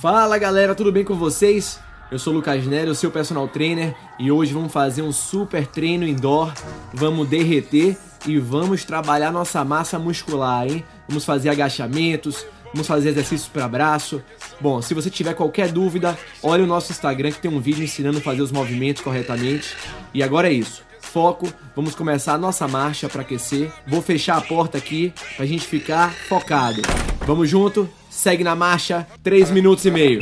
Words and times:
Fala 0.00 0.38
galera, 0.38 0.74
tudo 0.74 0.90
bem 0.90 1.04
com 1.04 1.14
vocês? 1.14 1.78
Eu 2.10 2.18
sou 2.18 2.32
o 2.32 2.36
Lucas 2.36 2.66
Nery, 2.66 2.90
o 2.90 2.94
seu 2.94 3.10
personal 3.10 3.46
trainer, 3.46 3.94
e 4.18 4.32
hoje 4.32 4.52
vamos 4.52 4.72
fazer 4.72 5.02
um 5.02 5.12
super 5.12 5.66
treino 5.66 6.06
indoor. 6.06 6.52
Vamos 6.92 7.28
derreter 7.28 7.96
e 8.26 8.38
vamos 8.38 8.82
trabalhar 8.84 9.30
nossa 9.30 9.62
massa 9.64 9.98
muscular, 9.98 10.66
hein? 10.66 10.82
Vamos 11.06 11.24
fazer 11.24 11.50
agachamentos, 11.50 12.46
vamos 12.72 12.86
fazer 12.86 13.10
exercícios 13.10 13.48
para 13.48 13.68
braço. 13.68 14.22
Bom, 14.60 14.80
se 14.80 14.94
você 14.94 15.10
tiver 15.10 15.34
qualquer 15.34 15.70
dúvida, 15.70 16.18
olha 16.42 16.64
o 16.64 16.66
nosso 16.66 16.90
Instagram 16.90 17.30
que 17.30 17.40
tem 17.40 17.50
um 17.50 17.60
vídeo 17.60 17.84
ensinando 17.84 18.18
a 18.18 18.22
fazer 18.22 18.42
os 18.42 18.50
movimentos 18.50 19.02
corretamente. 19.02 19.76
E 20.14 20.22
agora 20.22 20.48
é 20.48 20.52
isso. 20.52 20.82
Foco, 21.00 21.52
vamos 21.76 21.94
começar 21.94 22.34
a 22.34 22.38
nossa 22.38 22.66
marcha 22.66 23.08
para 23.08 23.22
aquecer. 23.22 23.70
Vou 23.86 24.00
fechar 24.00 24.38
a 24.38 24.40
porta 24.40 24.78
aqui 24.78 25.12
pra 25.36 25.44
gente 25.44 25.66
ficar 25.66 26.10
focado. 26.10 26.80
Vamos 27.26 27.48
junto? 27.50 27.88
Segue 28.10 28.42
na 28.44 28.56
marcha, 28.56 29.06
3 29.22 29.50
minutos 29.52 29.84
e 29.86 29.90
meio. 29.90 30.20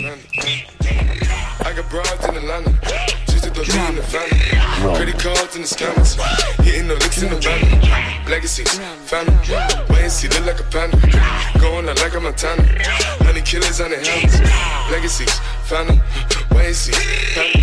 Family. 9.06 9.32
And 10.00 10.12
see, 10.12 10.28
look 10.28 10.46
like 10.46 10.60
a 10.60 10.64
panda. 10.64 10.96
Going 11.58 11.88
out 11.88 12.00
like 12.00 12.14
a 12.14 12.20
Montana, 12.20 12.62
honey 13.24 13.42
killers 13.42 13.80
on 13.80 13.90
the 13.90 13.96
helmets. 13.96 14.38
Legacies, 14.90 15.40
family, 15.64 16.00
and 16.54 16.76
see, 16.76 16.92
family. 17.34 17.62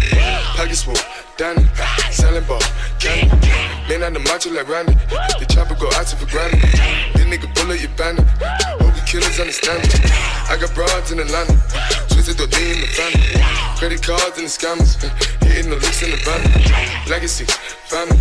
Pockets 0.58 0.84
full, 0.84 0.98
Danny, 1.38 1.66
selling 2.12 2.44
ball, 2.46 2.62
candy. 3.00 4.04
On 4.04 4.14
the 4.14 4.20
macho 4.20 4.50
like 4.52 4.68
Randy, 4.68 4.94
the 5.40 5.46
chopper 5.48 5.76
go 5.76 5.88
out 5.98 6.08
to 6.08 6.16
for 6.18 6.26
granted. 6.30 6.60
This 7.14 7.26
nigga 7.26 7.48
bullet. 7.56 7.80
Killers 9.06 9.40
understand 9.40 9.86
me. 9.86 10.10
I 10.50 10.58
got 10.60 10.74
broads 10.74 11.12
in 11.12 11.20
Atlanta, 11.20 11.54
twisted 12.10 12.38
the 12.38 12.48
D 12.50 12.58
in 12.74 12.82
the 12.82 12.90
family. 12.90 13.38
Credit 13.78 14.02
cards 14.02 14.38
and 14.42 14.50
the 14.50 14.52
scammers, 14.52 14.98
hitting 15.46 15.70
the 15.70 15.78
licks 15.78 16.02
in 16.02 16.10
the 16.10 16.18
van. 16.26 16.42
Legacy, 17.08 17.46
family, 17.86 18.18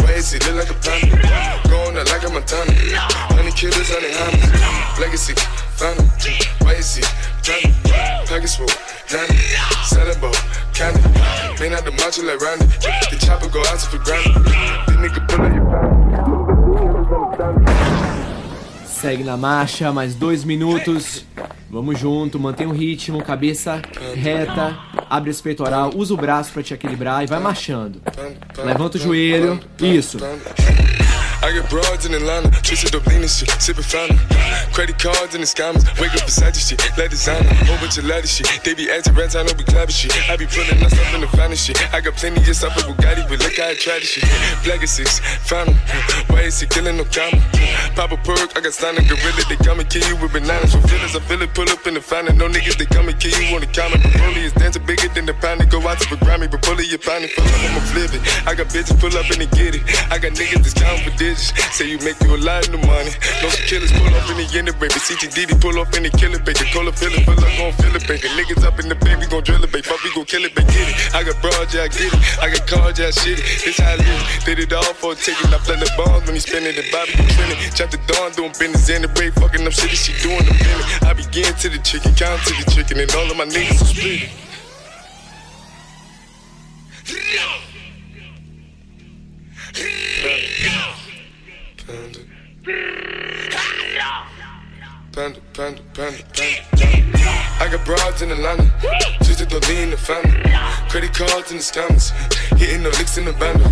why 0.00 0.16
is 0.16 0.32
he 0.32 0.40
look 0.48 0.64
like 0.64 0.72
a 0.72 0.78
panda? 0.80 1.20
Going 1.68 1.96
out 2.00 2.08
like 2.08 2.24
a 2.24 2.30
Montana, 2.32 2.72
honey 3.36 3.52
killers 3.52 3.92
on 3.92 4.00
the 4.00 4.08
hammers. 4.08 4.98
Legacy, 4.98 5.34
family, 5.76 6.08
why 6.64 6.80
is 6.80 6.96
he 6.96 7.04
Johnny? 7.44 7.74
Package 8.24 8.56
full, 8.56 8.72
Danny, 9.12 9.36
selling 9.84 10.18
ball, 10.18 10.32
candy. 10.72 11.02
Man 11.60 11.76
out 11.76 11.84
the 11.84 11.92
macho 11.92 12.24
like 12.24 12.40
Randy, 12.40 12.66
the 13.12 13.18
chopper 13.20 13.48
go 13.52 13.60
out 13.68 13.80
for 13.84 13.98
granted. 14.00 14.42
This 14.42 14.96
nigga 14.96 15.20
bullet 15.28 15.54
your 15.54 16.01
Segue 19.02 19.24
na 19.24 19.36
marcha, 19.36 19.90
mais 19.92 20.14
dois 20.14 20.44
minutos. 20.44 21.24
Vamos 21.68 21.98
junto, 21.98 22.38
mantém 22.38 22.68
o 22.68 22.70
ritmo, 22.70 23.20
cabeça 23.20 23.82
reta, 24.14 24.78
abre 25.10 25.28
esse 25.28 25.42
peitoral, 25.42 25.90
usa 25.96 26.14
o 26.14 26.16
braço 26.16 26.52
para 26.52 26.62
te 26.62 26.72
equilibrar 26.72 27.24
e 27.24 27.26
vai 27.26 27.40
marchando. 27.40 28.00
Levanta 28.64 28.98
o 28.98 29.00
joelho, 29.00 29.58
isso. 29.80 30.18
I 31.52 31.60
get 31.60 31.68
broads 31.68 32.06
in 32.06 32.14
Atlanta, 32.14 32.48
twisted 32.64 32.96
up 32.96 33.04
lean 33.12 33.20
and 33.20 33.28
shit, 33.28 33.52
sipping 33.60 33.84
fountain. 33.84 34.16
Credit 34.72 34.96
cards 34.96 35.36
and 35.36 35.44
the 35.44 35.46
scammers, 35.46 35.84
wake 36.00 36.16
up 36.16 36.24
beside 36.24 36.56
your 36.56 36.64
shit, 36.64 36.80
let 36.96 37.12
designer, 37.12 37.44
whole 37.68 37.76
bunch 37.76 38.00
of 38.00 38.08
ladder 38.08 38.26
shit. 38.26 38.48
They 38.64 38.72
be 38.72 38.88
acting 38.88 39.12
rats, 39.12 39.36
I 39.36 39.44
know 39.44 39.52
we 39.60 39.68
clapping 39.68 39.92
shit. 39.92 40.16
I 40.32 40.40
be 40.40 40.48
pulling 40.48 40.80
us 40.80 40.96
up 40.96 41.12
in 41.12 41.20
the 41.20 41.28
finest 41.36 41.68
shit. 41.68 41.76
I 41.92 42.00
got 42.00 42.16
plenty 42.16 42.40
of 42.40 42.56
stuff 42.56 42.72
with 42.72 42.88
Bugatti, 42.88 43.28
but 43.28 43.36
look 43.44 43.52
how 43.60 43.68
I 43.68 43.76
try 43.76 44.00
this 44.00 44.16
shit. 44.16 44.24
Black 44.64 44.80
is 44.80 44.96
six, 44.96 45.20
found 45.44 45.76
Why 46.32 46.48
is 46.48 46.56
he 46.56 46.64
killing 46.72 46.96
no 46.96 47.04
comma? 47.04 47.36
Pop 48.00 48.16
a 48.16 48.16
perk, 48.24 48.56
I 48.56 48.64
got 48.64 48.72
signed 48.72 48.96
a 48.96 49.04
gorilla, 49.04 49.44
they 49.44 49.60
come 49.60 49.76
and 49.76 49.88
kill 49.92 50.08
you 50.08 50.16
with 50.24 50.32
bananas. 50.32 50.72
For 50.72 50.80
feelings, 50.88 51.12
I 51.12 51.20
feel 51.20 51.42
it, 51.44 51.52
pull 51.52 51.68
up 51.68 51.84
in 51.84 51.92
the 51.92 52.00
fountain. 52.00 52.40
No 52.40 52.48
niggas, 52.48 52.80
they 52.80 52.88
come 52.88 53.12
and 53.12 53.20
kill 53.20 53.36
you 53.36 53.52
on 53.52 53.60
the 53.60 53.68
counter. 53.68 54.00
Broly 54.16 54.48
is 54.48 54.56
dancing 54.56 54.88
bigger 54.88 55.12
than 55.12 55.28
the 55.28 55.36
pound. 55.36 55.60
Go 55.68 55.84
out 55.84 56.00
to 56.00 56.08
the 56.08 56.16
Grammy, 56.24 56.48
but 56.48 56.64
pull 56.64 56.80
it, 56.80 56.88
you 56.88 56.96
pound 56.96 57.28
it, 57.28 57.36
up, 57.36 57.44
I'ma 57.44 57.84
flip 57.92 58.16
it. 58.16 58.24
I 58.48 58.56
got 58.56 58.72
bitches, 58.72 58.96
pull 58.96 59.12
up 59.20 59.28
and 59.28 59.44
they 59.44 59.52
get 59.52 59.76
it. 59.76 59.84
I 60.08 60.16
got 60.16 60.32
niggas 60.32 60.64
that's 60.64 60.72
counting 60.72 61.04
for 61.04 61.12
digits. 61.20 61.41
Say 61.74 61.90
you 61.90 61.98
make 62.06 62.20
you 62.22 62.36
a 62.36 62.38
lot 62.38 62.68
of 62.68 62.78
money. 62.86 63.10
No 63.42 63.48
killers 63.66 63.90
pull 63.90 64.14
up 64.14 64.28
in 64.30 64.38
the 64.38 64.46
end, 64.54 64.70
baby. 64.78 64.94
CTDD 64.94 65.58
pull 65.60 65.78
up 65.80 65.90
in 65.98 66.04
the 66.06 66.10
killer, 66.14 66.38
baby. 66.38 66.62
Call 66.70 66.86
a 66.86 66.92
feeling, 66.92 67.24
pull 67.24 67.34
up, 67.34 67.50
gon' 67.58 67.72
feel 67.74 67.94
it, 67.96 68.06
baby. 68.06 68.28
Niggas 68.38 68.62
up 68.62 68.78
in 68.78 68.88
the 68.88 68.94
baby, 68.94 69.26
gon' 69.26 69.42
drill 69.42 69.64
it, 69.64 69.72
baby. 69.72 69.82
Fuck, 69.82 70.04
we 70.04 70.14
gon' 70.14 70.24
kill 70.24 70.44
it, 70.44 70.54
baby. 70.54 70.70
Get 70.70 70.86
it. 70.86 71.14
I 71.14 71.24
got 71.26 71.40
broad, 71.42 71.66
yeah, 71.74 71.84
I 71.84 71.88
get 71.88 72.14
it. 72.14 72.22
I 72.38 72.46
got 72.52 72.62
cards, 72.70 72.98
yeah, 72.98 73.10
I 73.10 73.10
shit 73.10 73.38
it. 73.38 73.46
This 73.64 73.78
how 73.78 73.90
I 73.90 73.96
live. 73.98 74.44
Did 74.46 74.58
it 74.62 74.72
all 74.72 74.94
for 74.94 75.12
a 75.12 75.16
ticket. 75.16 75.50
I 75.50 75.58
play 75.58 75.76
the 75.82 75.90
bombs 75.98 76.26
when 76.26 76.38
he 76.38 76.40
spinning 76.40 76.76
the 76.78 76.86
Bobby, 76.94 77.18
you 77.18 77.26
trending. 77.34 77.58
Chop 77.74 77.90
the 77.90 77.98
dawn, 78.06 78.30
doing 78.38 78.54
business 78.54 78.88
in 78.88 79.02
the 79.02 79.08
break, 79.08 79.34
fucking 79.34 79.66
up 79.66 79.72
shit, 79.72 79.90
she 79.98 80.14
doing 80.22 80.46
the 80.46 80.54
minute. 80.54 80.86
I 81.02 81.12
begin 81.12 81.50
to 81.50 81.68
the 81.68 81.82
chicken, 81.82 82.14
count 82.14 82.38
to 82.46 82.54
the 82.54 82.70
chicken, 82.70 83.02
and 83.02 83.10
all 83.18 83.26
of 83.26 83.36
my 83.36 83.46
niggas 83.50 83.82
are 83.82 83.90
split. 83.90 84.30
Panda. 91.92 92.20
Panda, 95.12 95.40
panda, 95.52 95.82
panda, 95.92 96.24
panda. 96.32 96.52
I 97.60 97.68
got 97.70 97.84
broads 97.84 98.22
in 98.22 98.30
Atlanta, 98.30 98.72
twisted 99.18 99.50
the 99.50 99.60
lean 99.68 99.82
in 99.84 99.90
the 99.90 99.98
family. 99.98 100.40
Credit 100.88 101.12
cards 101.12 101.50
and 101.50 101.60
the 101.60 101.64
scammers, 101.64 102.10
hitting 102.56 102.82
the 102.82 102.88
licks 102.96 103.18
in 103.18 103.26
the 103.26 103.34
bando. 103.34 103.68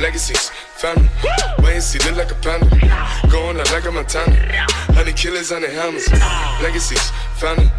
Legacies, 0.00 0.48
family, 0.76 1.10
wait 1.58 1.74
and 1.74 1.82
see, 1.82 1.98
look 2.08 2.16
like 2.16 2.30
a 2.30 2.36
panda. 2.36 2.70
Going 3.30 3.60
out 3.60 3.70
like 3.70 3.84
a 3.84 3.92
Montana, 3.92 4.34
honey 4.94 5.12
killers 5.12 5.52
on 5.52 5.60
the 5.60 5.68
hammers. 5.68 6.08
Legacies, 6.62 7.10
family, 7.36 7.70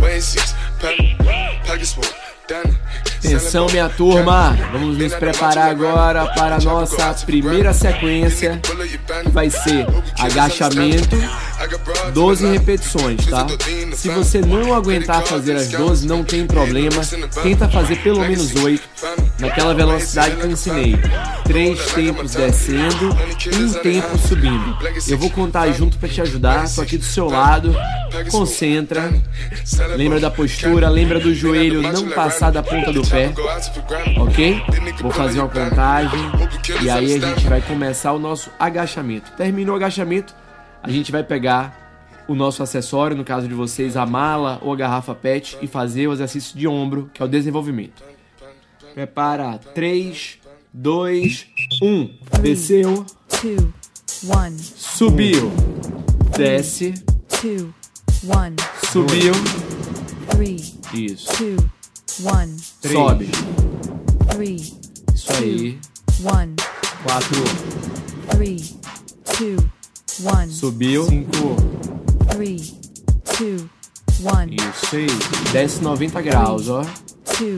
wait 0.00 0.14
and 0.14 0.22
see, 0.22 0.40
panda, 0.80 1.16
package 1.66 1.92
full. 1.92 2.33
Atenção, 2.46 3.66
minha 3.70 3.88
turma! 3.88 4.54
Vamos 4.70 4.98
nos 4.98 5.14
preparar 5.14 5.70
agora 5.70 6.26
para 6.34 6.56
a 6.56 6.60
nossa 6.60 7.14
primeira 7.24 7.72
sequência, 7.72 8.60
que 9.24 9.30
vai 9.30 9.48
ser 9.48 9.86
agachamento, 10.18 11.16
12 12.12 12.46
repetições, 12.46 13.24
tá? 13.24 13.46
Se 13.94 14.10
você 14.10 14.42
não 14.42 14.74
aguentar 14.74 15.22
fazer 15.22 15.56
as 15.56 15.68
12, 15.68 16.06
não 16.06 16.22
tem 16.22 16.46
problema, 16.46 17.00
tenta 17.42 17.66
fazer 17.66 17.96
pelo 18.02 18.20
menos 18.20 18.54
8, 18.54 18.83
naquela 19.44 19.74
velocidade 19.74 20.36
que 20.36 20.42
eu 20.42 20.50
ensinei. 20.50 20.96
Três 21.44 21.92
tempos 21.92 22.34
descendo, 22.34 23.10
um 23.10 23.72
tempo 23.82 24.16
subindo. 24.16 24.78
Eu 25.06 25.18
vou 25.18 25.30
contar 25.30 25.70
junto 25.72 25.98
para 25.98 26.08
te 26.08 26.20
ajudar, 26.22 26.66
tô 26.74 26.80
aqui 26.80 26.96
do 26.96 27.04
seu 27.04 27.28
lado. 27.28 27.74
Concentra, 28.30 29.12
lembra 29.96 30.18
da 30.18 30.30
postura, 30.30 30.88
lembra 30.88 31.20
do 31.20 31.34
joelho 31.34 31.82
não 31.82 32.08
passar 32.08 32.50
da 32.50 32.62
ponta 32.62 32.92
do 32.92 33.06
pé, 33.06 33.32
ok? 34.18 34.62
Vou 35.00 35.10
fazer 35.10 35.40
uma 35.40 35.48
contagem 35.48 36.20
e 36.80 36.88
aí 36.88 37.14
a 37.14 37.18
gente 37.18 37.46
vai 37.46 37.60
começar 37.60 38.12
o 38.12 38.18
nosso 38.18 38.50
agachamento. 38.58 39.30
Terminou 39.32 39.74
o 39.74 39.76
agachamento, 39.76 40.34
a 40.82 40.90
gente 40.90 41.12
vai 41.12 41.22
pegar 41.22 41.82
o 42.26 42.34
nosso 42.34 42.62
acessório, 42.62 43.14
no 43.14 43.24
caso 43.24 43.46
de 43.46 43.52
vocês, 43.52 43.98
a 43.98 44.06
mala 44.06 44.58
ou 44.62 44.72
a 44.72 44.76
garrafa 44.76 45.14
PET 45.14 45.58
e 45.60 45.66
fazer 45.66 46.08
o 46.08 46.12
exercício 46.14 46.56
de 46.56 46.66
ombro, 46.66 47.10
que 47.12 47.20
é 47.20 47.24
o 47.24 47.28
desenvolvimento. 47.28 48.13
Prepara. 48.94 49.58
3, 49.74 50.38
2, 50.72 51.46
1. 51.82 52.10
Desceu, 52.40 53.04
two, 53.28 53.72
one, 54.26 54.56
subiu, 54.58 55.50
desce, 56.36 56.94
two, 57.28 57.74
one, 58.26 58.56
subiu, 58.90 59.32
three, 60.30 60.56
isso. 60.92 61.32
two, 61.36 61.56
one, 62.22 62.56
Sobe, 62.82 63.28
three, 64.30 64.56
isso 65.14 65.32
aí. 65.32 65.78
one, 66.22 66.54
4, 67.02 67.20
three, 68.36 68.60
two, 69.36 69.56
one, 70.22 70.50
subiu, 70.50 71.04
5, 71.06 71.56
three, 72.30 72.60
two, 73.36 73.68
one, 74.22 74.54
isso 74.54 74.96
aí. 74.96 75.06
Desce 75.52 75.82
90 75.82 76.20
graus, 76.22 76.68
ó. 76.68 76.82
two, 77.36 77.56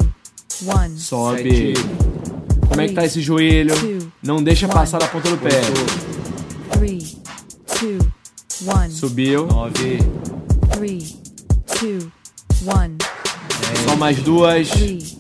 one, 0.65 0.99
Sobe. 0.99 1.75
Como 2.69 2.81
é 2.81 2.89
que 2.89 2.95
tá 2.95 3.05
esse 3.05 3.21
joelho? 3.21 3.75
Não 4.23 4.43
deixa 4.43 4.67
passar 4.69 4.99
da 4.99 5.07
ponta 5.09 5.29
do 5.31 5.39
pé. 5.39 5.51
three, 6.73 7.19
two, 7.79 7.99
one, 8.67 8.91
Subiu. 8.91 9.47
9. 9.47 9.99
three, 10.73 10.99
two, 11.79 12.11
one, 12.65 12.97
Só 13.85 13.97
mais 13.97 14.17
duas. 14.19 14.69
three, 14.71 15.19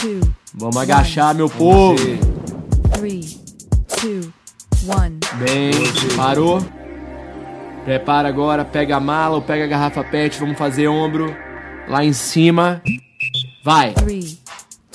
two, 0.00 0.20
Vamos 0.54 0.76
agachar, 0.76 1.34
meu 1.34 1.48
povo. 1.48 1.96
three, 2.96 3.20
two, 4.00 4.32
one, 4.86 5.18
Bem, 5.38 5.72
parou. 6.16 6.62
Prepara 7.84 8.28
agora, 8.28 8.64
pega 8.64 8.96
a 8.96 9.00
mala 9.00 9.36
ou 9.36 9.42
pega 9.42 9.64
a 9.64 9.66
garrafa 9.66 10.04
PET, 10.04 10.38
vamos 10.38 10.58
fazer 10.58 10.88
ombro 10.88 11.34
lá 11.88 12.04
em 12.04 12.12
cima. 12.12 12.82
Vai, 13.64 13.92
three, 13.92 14.38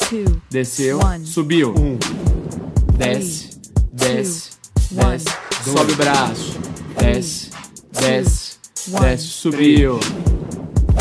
two, 0.10 0.42
desceu, 0.50 1.00
One. 1.00 1.26
subiu. 1.26 1.74
Desce, 2.98 3.50
desce, 3.92 4.52
one, 4.92 5.18
desce, 5.18 5.30
sobe 5.66 5.92
o 5.92 5.96
braço. 5.96 6.60
Desce, 7.00 7.50
desce, 7.92 8.58
one, 8.92 9.06
desce, 9.06 9.28
subiu. 9.28 10.00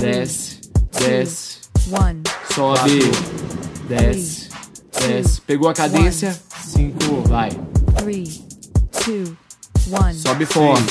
desce, 0.01 0.61
desce, 0.99 1.59
one, 1.91 2.23
sobe, 2.55 3.01
desce, 3.89 4.49
desce. 4.99 5.41
Pegou 5.43 5.69
a 5.69 5.75
cadência? 5.75 6.39
Cinco, 6.65 7.23
vai. 7.29 7.51
three, 7.97 8.25
two, 9.05 9.37
one, 9.91 10.15
Sobe 10.15 10.47
forte. 10.47 10.83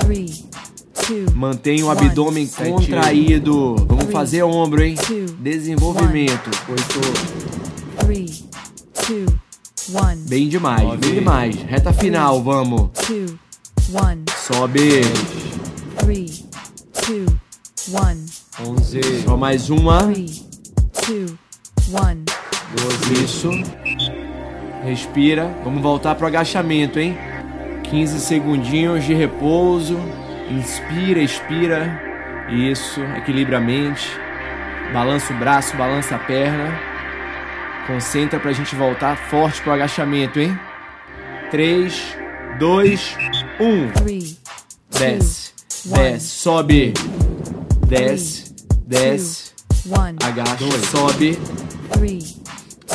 three, 0.00 0.44
two, 1.06 1.26
Mantém 1.36 1.82
o 1.82 1.86
One. 1.88 2.06
abdômen 2.06 2.46
Sete. 2.46 2.70
contraído. 2.70 3.76
Vamos 4.04 4.12
fazer 4.12 4.42
ombro, 4.42 4.82
hein? 4.82 4.96
Desenvolvimento. 5.40 6.50
three, 7.98 8.26
two, 9.06 9.26
one, 9.92 10.16
Bem 10.28 10.46
demais, 10.48 10.82
Nove. 10.82 10.96
bem 10.98 11.14
demais. 11.14 11.56
Reta 11.56 11.90
final, 11.92 12.42
vamos. 12.42 12.90
two, 13.06 13.38
one, 13.92 14.24
Sobe. 14.46 15.00
three, 15.98 16.26
two, 17.06 17.26
one, 17.90 18.26
Onze, 18.66 19.00
Só 19.24 19.36
mais 19.38 19.70
uma. 19.70 20.02
three, 20.12 20.42
two, 21.06 21.38
one, 21.90 22.24
doze, 22.76 23.24
Isso. 23.24 23.50
Respira. 24.84 25.50
Vamos 25.64 25.82
voltar 25.82 26.14
pro 26.14 26.26
agachamento, 26.26 26.98
hein? 26.98 27.16
15 27.84 28.20
segundinhos 28.20 29.02
de 29.04 29.14
repouso. 29.14 29.96
Inspira, 30.50 31.22
expira. 31.22 32.03
Isso. 32.48 33.00
Equilibra 33.16 33.58
a 33.58 33.60
mente. 33.60 34.08
Balança 34.92 35.32
o 35.32 35.36
braço, 35.36 35.76
balança 35.76 36.16
a 36.16 36.18
perna. 36.18 36.78
Concentra 37.86 38.38
pra 38.40 38.52
gente 38.52 38.74
voltar 38.74 39.16
forte 39.16 39.60
pro 39.62 39.72
agachamento, 39.72 40.40
hein? 40.40 40.58
3, 41.50 42.16
2, 42.58 43.16
1. 43.60 43.90
three, 43.92 44.38
Desce, 44.90 45.52
desce, 45.84 46.26
sobe. 46.28 46.94
Desce, 47.86 48.54
desce. 48.86 49.52
Agacha, 50.24 50.56
sobe, 50.90 51.38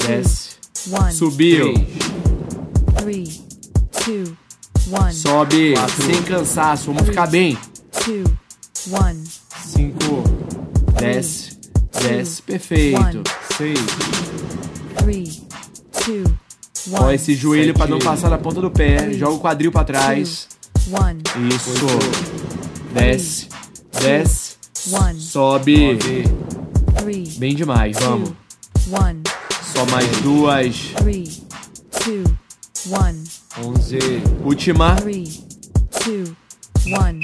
desce. 0.07 0.57
Subiu. 1.11 1.73
Sobe 5.11 5.73
sem 6.05 6.23
cansaço, 6.23 6.85
vamos 6.91 7.07
ficar 7.07 7.27
bem. 7.27 7.57
Two, 8.83 8.91
one, 8.95 9.23
Cinco. 9.65 10.23
Desce, 10.99 11.57
desce, 12.01 12.41
perfeito. 12.41 12.97
One. 12.99 13.23
seis, 13.57 13.79
three, 14.97 15.47
two, 16.03 16.23
Ó 16.93 17.03
one, 17.05 17.15
esse 17.15 17.35
joelho 17.35 17.73
pra 17.73 17.87
não 17.87 17.99
passar 17.99 18.29
na 18.29 18.37
ponta 18.37 18.61
do 18.61 18.71
pé. 18.71 19.13
Joga 19.13 19.33
o 19.35 19.39
quadril 19.39 19.71
pra 19.71 19.83
trás. 19.83 20.47
one, 20.91 21.21
Isso. 21.49 21.87
Desce, 22.93 23.47
desce. 24.01 24.55
one, 24.91 25.19
Sobe. 25.19 25.93
nove, 25.93 26.23
three, 26.97 27.29
Bem 27.37 27.55
demais, 27.55 27.97
vamos. 27.99 28.31
one, 28.91 29.21
Só 29.73 29.85
mais 29.87 30.07
duas. 30.21 30.93
three, 30.97 31.43
two, 32.03 32.23
one, 32.89 33.23
onze, 33.63 33.99
Última. 34.43 34.95
three, 34.95 35.25
two, 36.03 36.35
one, 36.87 37.19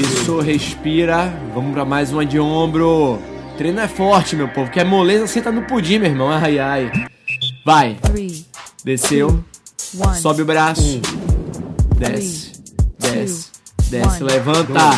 Isso, 0.00 0.40
respira. 0.40 1.32
Vamos 1.54 1.72
pra 1.72 1.84
mais 1.84 2.12
uma 2.12 2.24
de 2.24 2.38
ombro. 2.38 3.18
Treino 3.56 3.80
é 3.80 3.88
forte, 3.88 4.34
meu 4.36 4.48
povo. 4.48 4.70
Quer 4.70 4.84
moleza, 4.84 5.26
senta 5.26 5.52
no 5.52 5.62
pudim, 5.62 5.98
meu 5.98 6.10
irmão. 6.10 6.30
Ai, 6.30 6.58
ai. 6.58 6.90
Vai. 7.64 7.96
three, 8.02 8.44
Desceu. 8.84 9.42
one, 9.98 10.18
Sobe 10.20 10.42
o 10.42 10.44
braço. 10.44 11.00
Desce. 11.96 12.52
Desce. 12.98 13.50
Desce. 13.90 14.22
one. 14.22 14.32
Levanta. 14.32 14.90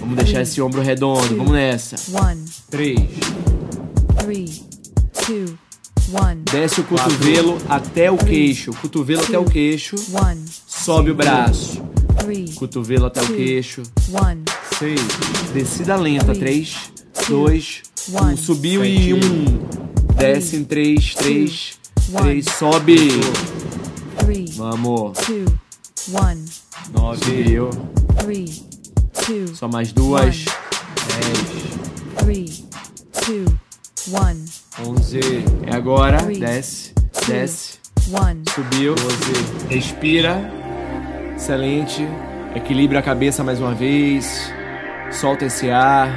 Vamos 0.00 0.16
deixar 0.16 0.42
esse 0.42 0.60
ombro 0.60 0.82
redondo. 0.82 1.36
Vamos 1.36 1.52
nessa. 1.52 1.96
one, 2.20 2.44
três, 2.70 2.98
three, 4.18 4.62
two, 5.24 5.58
one, 6.12 6.42
Desce 6.50 6.80
o 6.80 6.84
cotovelo 6.84 7.56
até 7.68 8.10
o 8.10 8.16
queixo. 8.16 8.72
Cotovelo 8.74 9.22
até 9.22 9.38
o 9.38 9.44
queixo. 9.44 9.96
one, 10.12 10.44
Sobe 10.66 11.10
o 11.10 11.14
braço. 11.14 11.82
Three, 12.30 12.52
Cotovelo 12.54 13.06
até 13.06 13.20
o 13.22 13.26
queixo. 13.26 13.82
one, 14.12 14.44
seis, 14.78 15.00
Descida 15.52 15.96
lenta. 15.96 16.32
Três, 16.34 16.76
dois, 17.28 17.82
um. 18.12 18.16
one. 18.18 18.36
Subiu 18.36 18.82
Sete. 18.82 19.08
e 19.08 19.14
um. 19.14 19.18
Desce 20.16 20.56
em 20.56 20.64
três, 20.64 21.14
três, 21.14 21.78
one. 22.12 22.22
três. 22.22 22.44
Sobe. 22.46 23.08
three, 24.18 24.44
Vamos. 24.52 25.18
two, 25.18 25.44
one, 26.12 26.44
nove, 26.94 27.24
Subiu. 27.24 27.70
three, 28.18 28.62
two, 29.26 29.54
Só 29.54 29.66
mais 29.66 29.92
duas. 29.92 30.44
dez, 30.44 32.14
three, 32.18 32.64
two, 33.24 33.44
one, 34.12 34.44
onze, 34.86 35.20
É 35.66 35.74
agora. 35.74 36.18
Three. 36.22 36.38
Desce. 36.38 36.92
Desce. 37.26 37.78
one, 38.12 38.42
Subiu. 38.54 38.94
doze, 38.94 39.66
Respira. 39.68 40.52
Excelente. 41.40 42.06
Equilibra 42.54 42.98
a 42.98 43.02
cabeça 43.02 43.42
mais 43.42 43.58
uma 43.60 43.74
vez. 43.74 44.52
Solta 45.10 45.46
esse 45.46 45.70
ar. 45.70 46.10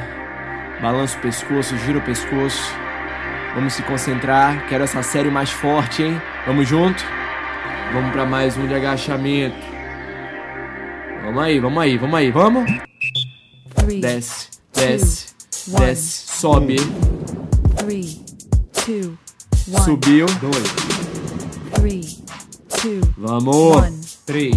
Balança 0.82 1.18
o 1.18 1.22
pescoço, 1.22 1.78
gira 1.78 1.98
o 1.98 2.02
pescoço. 2.02 2.62
Vamos 3.56 3.72
se 3.72 3.82
concentrar. 3.84 4.68
Quero 4.68 4.84
essa 4.84 5.02
série 5.02 5.30
mais 5.32 5.50
forte, 5.50 6.04
hein? 6.04 6.22
Vamos 6.46 6.68
junto? 6.68 7.02
Vamos 7.94 8.12
para 8.12 8.26
mais 8.26 8.58
um 8.58 8.68
de 8.68 8.74
agachamento. 8.74 9.56
Vamos 11.24 11.42
aí, 11.42 11.58
vamos 11.58 11.82
aí, 11.82 11.98
vamos 11.98 12.16
aí, 12.16 12.30
vamos? 12.30 12.70
three, 13.76 14.02
Desce, 14.02 14.50
desce, 14.76 15.28
one. 15.72 15.86
desce, 15.86 16.28
sobe, 16.38 16.76
three, 17.78 18.22
two, 18.74 19.18
one, 19.72 19.84
subiu. 19.86 20.26
dois, 20.42 20.74
three, 21.76 22.02
two, 22.82 23.02
Vamos. 23.18 23.56
one, 23.56 24.00
três, 24.26 24.56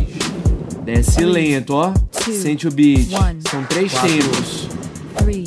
Desce 0.87 1.25
lento, 1.25 1.75
ó. 1.75 1.93
Sente 2.41 2.69
o 2.69 2.71
beat. 2.71 3.13
one. 3.13 3.41
São 3.51 3.65
três 3.65 3.91
Quatro. 3.93 4.09
tempos. 4.09 4.69
three, 5.17 5.45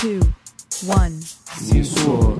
two, 0.00 0.20
one, 0.86 1.18
Isso. 1.74 2.38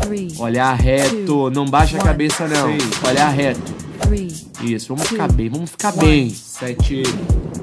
three, 0.00 0.34
Olhar 0.38 0.74
reto, 0.74 1.48
não 1.50 1.64
baixa 1.66 1.96
a 1.96 2.00
One. 2.00 2.08
cabeça 2.08 2.48
não. 2.48 2.66
Seis. 2.66 2.82
Olhar 3.08 3.28
reto. 3.28 3.72
three, 4.00 4.28
Isso, 4.62 4.88
vamos 4.94 5.08
ficar 5.08 5.28
Two. 5.28 5.36
bem, 5.36 5.48
vamos 5.48 5.70
ficar 5.70 5.92
One. 5.94 6.00
bem. 6.00 6.30
sete, 6.34 7.02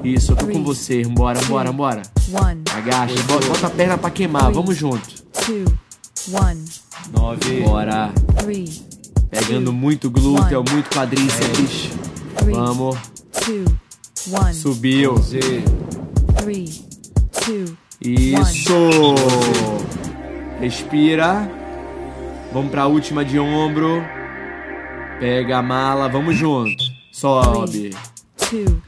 Isso, 0.05 0.31
eu 0.31 0.35
tô 0.37 0.45
com 0.45 0.51
Three. 0.53 0.63
você. 0.63 1.03
Bora, 1.03 1.41
bora, 1.41 1.71
bora. 1.73 2.01
one, 2.31 2.63
Agacha, 2.73 3.21
bota, 3.23 3.45
bota 3.47 3.67
a 3.67 3.69
perna 3.69 3.97
pra 3.97 4.09
queimar, 4.09 4.43
Three. 4.43 4.53
vamos 4.55 4.77
junto. 4.77 5.07
two, 5.45 5.65
one, 6.31 6.63
nove, 7.11 7.61
Bora. 7.61 8.13
three, 8.37 8.71
Pegando 9.29 9.65
Two. 9.71 9.73
muito 9.73 10.09
glúteo, 10.09 10.59
One. 10.61 10.71
muito 10.71 10.89
quadríceps. 10.89 11.89
three, 12.37 12.53
Vamos. 12.53 12.95
two, 13.43 13.65
one, 14.31 14.53
Subiu. 14.53 15.13
onze, 15.13 15.39
three, 16.37 16.69
two, 17.45 17.77
Isso. 18.01 18.73
Respira. 20.59 21.49
Vamos 22.53 22.71
pra 22.71 22.87
última 22.87 23.23
de 23.23 23.39
ombro. 23.39 24.03
Pega 25.19 25.57
a 25.59 25.61
mala, 25.61 26.07
vamos 26.07 26.35
junto. 26.35 26.83
Sobe. 27.11 27.91
two, 28.37 28.81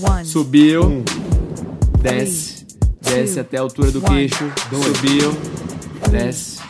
one, 0.00 0.24
Subiu. 0.24 0.84
um, 0.84 1.04
Desce. 2.00 2.66
Desce 3.00 3.34
two, 3.34 3.40
até 3.40 3.58
a 3.58 3.60
altura 3.60 3.90
do 3.90 3.98
one. 3.98 4.08
queixo. 4.28 4.50
Dois. 4.70 4.84
Subiu. 4.84 5.32
Desce. 6.10 6.60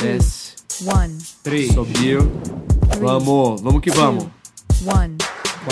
Desce. 0.00 0.54
one, 0.84 1.18
três, 1.42 1.72
Subiu. 1.72 2.30
Vamos, 3.00 3.60
vamos 3.60 3.80
que 3.80 3.90
vamos. 3.90 4.24
one, 4.84 5.16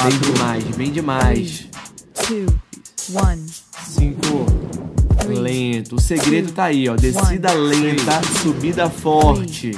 Bem 0.03 0.19
demais, 0.33 0.65
bem 0.77 0.93
demais. 0.93 1.67
Two, 2.29 2.47
one, 3.13 3.45
cinco, 3.87 4.45
three, 5.21 5.39
Lento. 5.39 5.97
O 5.97 6.01
segredo 6.01 6.53
tá 6.53 6.65
aí, 6.65 6.89
ó. 6.89 6.95
Descida 6.97 7.53
One. 7.53 7.71
lenta, 7.77 8.21
subida 8.43 8.91
forte. 8.91 9.73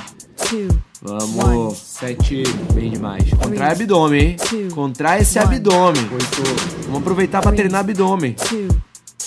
two, 0.49 0.69
Vamos. 1.03 1.79
sete, 1.79 2.43
Bem 2.75 2.91
demais. 2.91 3.31
Contrai 3.31 3.51
Three. 3.75 3.83
abdômen, 3.85 4.21
hein? 4.21 4.37
Two. 4.37 4.75
Contrai 4.75 5.21
esse 5.23 5.39
One. 5.39 5.55
abdômen. 5.57 6.03
oito, 6.13 6.43
Vamos 6.87 7.01
aproveitar 7.01 7.41
pra 7.41 7.53
Three. 7.53 7.63
treinar 7.63 7.81
abdômen. 7.81 8.35
two, 8.35 8.69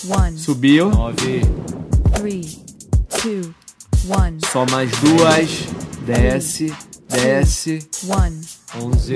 one, 0.10 0.38
Subiu. 0.38 0.90
nove, 0.90 1.42
three, 2.16 2.42
two, 3.22 3.54
one, 4.10 4.38
Só 4.52 4.66
mais 4.70 4.92
duas. 5.00 5.64
Desce, 6.06 6.74
desce. 7.10 7.80
one, 8.10 8.42
onze, 8.82 9.16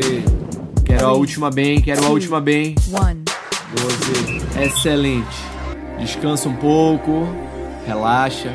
Quero 0.86 1.08
a 1.08 1.14
última 1.14 1.52
bem, 1.52 1.82
quero 1.82 2.06
a 2.06 2.10
última 2.10 2.40
bem. 2.40 2.76
one, 2.94 3.24
doze, 3.72 4.46
Excelente. 4.62 5.38
Descansa 6.00 6.48
um 6.50 6.56
pouco, 6.56 7.28
relaxa. 7.86 8.54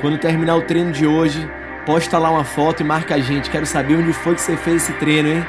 Quando 0.00 0.18
terminar 0.18 0.56
o 0.56 0.62
treino 0.62 0.92
de 0.92 1.06
hoje, 1.06 1.48
posta 1.84 2.18
lá 2.18 2.30
uma 2.30 2.44
foto 2.44 2.80
e 2.80 2.84
marca 2.84 3.14
a 3.14 3.18
gente. 3.18 3.50
Quero 3.50 3.66
saber 3.66 3.96
onde 3.96 4.12
foi 4.12 4.34
que 4.34 4.40
você 4.40 4.56
fez 4.56 4.82
esse 4.82 4.92
treino, 4.94 5.28
hein? 5.28 5.44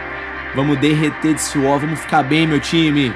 Vamos 0.55 0.79
derreter 0.79 1.35
de 1.35 1.41
suor, 1.41 1.79
vamos 1.79 1.99
ficar 1.99 2.23
bem, 2.23 2.47
meu 2.47 2.59
time. 2.59 3.13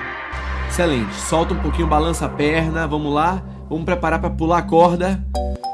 Excelente. 0.69 1.13
Solta 1.15 1.53
um 1.53 1.59
pouquinho, 1.59 1.87
balança 1.87 2.25
a 2.25 2.29
perna, 2.29 2.87
vamos 2.87 3.13
lá. 3.13 3.41
Vamos 3.69 3.85
preparar 3.85 4.19
para 4.19 4.29
pular 4.29 4.59
a 4.59 4.61
corda. 4.61 5.23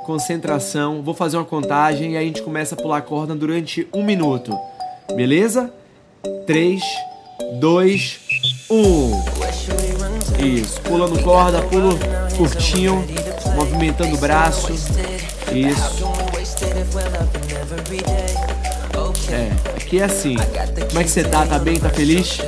Concentração. 0.05 1.01
Vou 1.01 1.13
fazer 1.13 1.37
uma 1.37 1.45
contagem 1.45 2.13
e 2.13 2.17
a 2.17 2.21
gente 2.21 2.41
começa 2.41 2.75
a 2.75 2.77
pular 2.77 2.97
a 2.97 3.01
corda 3.01 3.35
durante 3.35 3.87
um 3.93 4.03
minuto. 4.03 4.57
Beleza? 5.15 5.73
3, 6.45 6.81
2, 7.59 8.19
1. 8.69 9.23
Isso. 10.39 10.81
Pulando 10.81 11.21
corda, 11.23 11.61
pulo 11.63 11.97
curtinho, 12.35 13.05
movimentando 13.55 14.15
o 14.15 14.17
braço. 14.17 14.71
Isso. 14.71 16.07
É, 19.31 19.51
aqui 19.75 19.99
é 19.99 20.03
assim. 20.03 20.35
Como 20.87 20.99
é 20.99 21.03
que 21.03 21.09
você 21.09 21.23
tá? 21.23 21.45
Tá 21.45 21.59
bem? 21.59 21.79
Tá 21.79 21.89
feliz? 21.89 22.39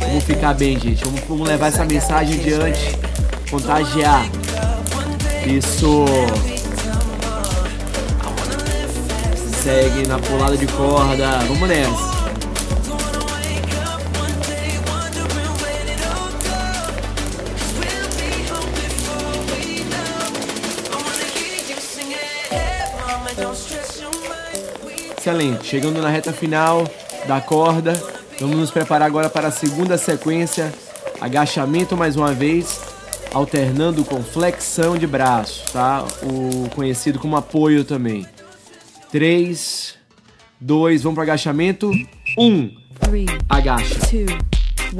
Vamos 0.00 0.24
ficar 0.24 0.54
bem, 0.54 0.78
gente. 0.78 1.04
Vamos, 1.04 1.20
vamos 1.28 1.48
levar 1.48 1.68
essa 1.68 1.84
mensagem 1.84 2.40
adiante. 2.40 2.98
Contagiar. 3.50 4.26
Isso. 5.46 6.04
Segue 9.62 10.06
na 10.06 10.18
pulada 10.18 10.56
de 10.56 10.66
corda. 10.66 11.38
Vamos 11.46 11.68
nessa. 11.68 12.11
Excelente. 25.22 25.64
Chegando 25.64 26.02
na 26.02 26.08
reta 26.08 26.32
final 26.32 26.84
da 27.28 27.40
corda, 27.40 27.92
vamos 28.40 28.56
nos 28.56 28.72
preparar 28.72 29.06
agora 29.06 29.30
para 29.30 29.46
a 29.46 29.50
segunda 29.52 29.96
sequência. 29.96 30.74
Agachamento 31.20 31.96
mais 31.96 32.16
uma 32.16 32.34
vez, 32.34 32.80
alternando 33.32 34.04
com 34.04 34.20
flexão 34.20 34.98
de 34.98 35.06
braço, 35.06 35.62
tá? 35.72 36.04
O 36.24 36.68
conhecido 36.70 37.20
como 37.20 37.36
apoio 37.36 37.84
também. 37.84 38.26
3, 39.12 39.94
2, 40.60 41.04
vamos 41.04 41.14
para 41.14 41.22
agachamento. 41.22 41.92
1, 42.36 42.70
three, 42.98 43.26
agacha. 43.48 44.00
two, 44.00 44.26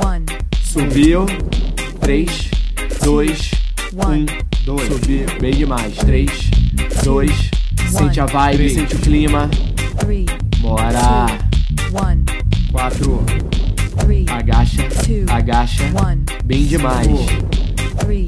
one. 0.01 0.25
Subiu. 0.63 1.27
3, 2.01 2.51
2, 3.03 3.51
1, 3.93 4.27
2. 4.67 4.87
Subiu. 4.87 5.27
Bem 5.41 5.53
demais. 5.53 5.97
3, 5.97 6.31
2. 7.03 7.51
Sente 7.91 8.21
a 8.21 8.27
vibe, 8.27 8.71
sente 8.71 8.95
o 8.95 8.99
clima. 9.01 9.51
Three, 10.03 10.27
Bora. 10.61 11.27
one, 11.93 12.25
4. 12.73 13.25
three, 13.99 14.25
Agacha, 14.27 14.89
two, 15.05 15.25
agacha. 15.29 15.85
one, 16.03 16.25
Bem 16.45 16.67
demais. 16.67 17.07
three, 18.01 18.27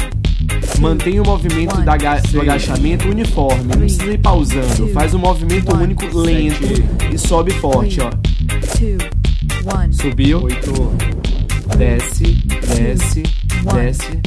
Mantenha 0.81 1.23
o 1.23 1.26
movimento 1.26 1.81
da 1.83 1.95
aga- 1.95 2.21
do 2.21 2.40
agachamento 2.40 3.09
uniforme. 3.09 3.64
Não 3.64 3.78
precisa 3.78 4.12
ir 4.12 4.19
pausando. 4.19 4.88
Faz 4.93 5.14
um 5.14 5.19
movimento 5.19 5.75
único 5.75 6.04
lento 6.16 6.62
e 7.12 7.19
sobe 7.19 7.52
forte, 7.52 8.00
ó. 8.00 8.11
two, 8.76 8.99
one. 9.75 9.93
Subiu. 9.93 10.43
8. 10.45 10.73
Desce, 11.78 12.25
desce, 12.76 13.23
desce. 13.73 14.21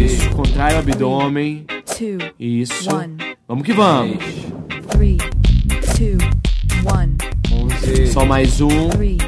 Isso. 0.00 0.30
Contrai 0.30 0.74
o 0.74 0.78
abdômen. 0.78 1.64
Two, 1.86 2.18
Isso. 2.38 2.94
one, 2.94 3.16
Vamos 3.48 3.64
que 3.64 3.72
vamos. 3.72 4.18
three, 4.90 5.16
two, 5.96 6.18
one, 6.84 7.16
Só 8.12 8.24
mais 8.24 8.60
um. 8.60 8.88
three, 8.90 9.18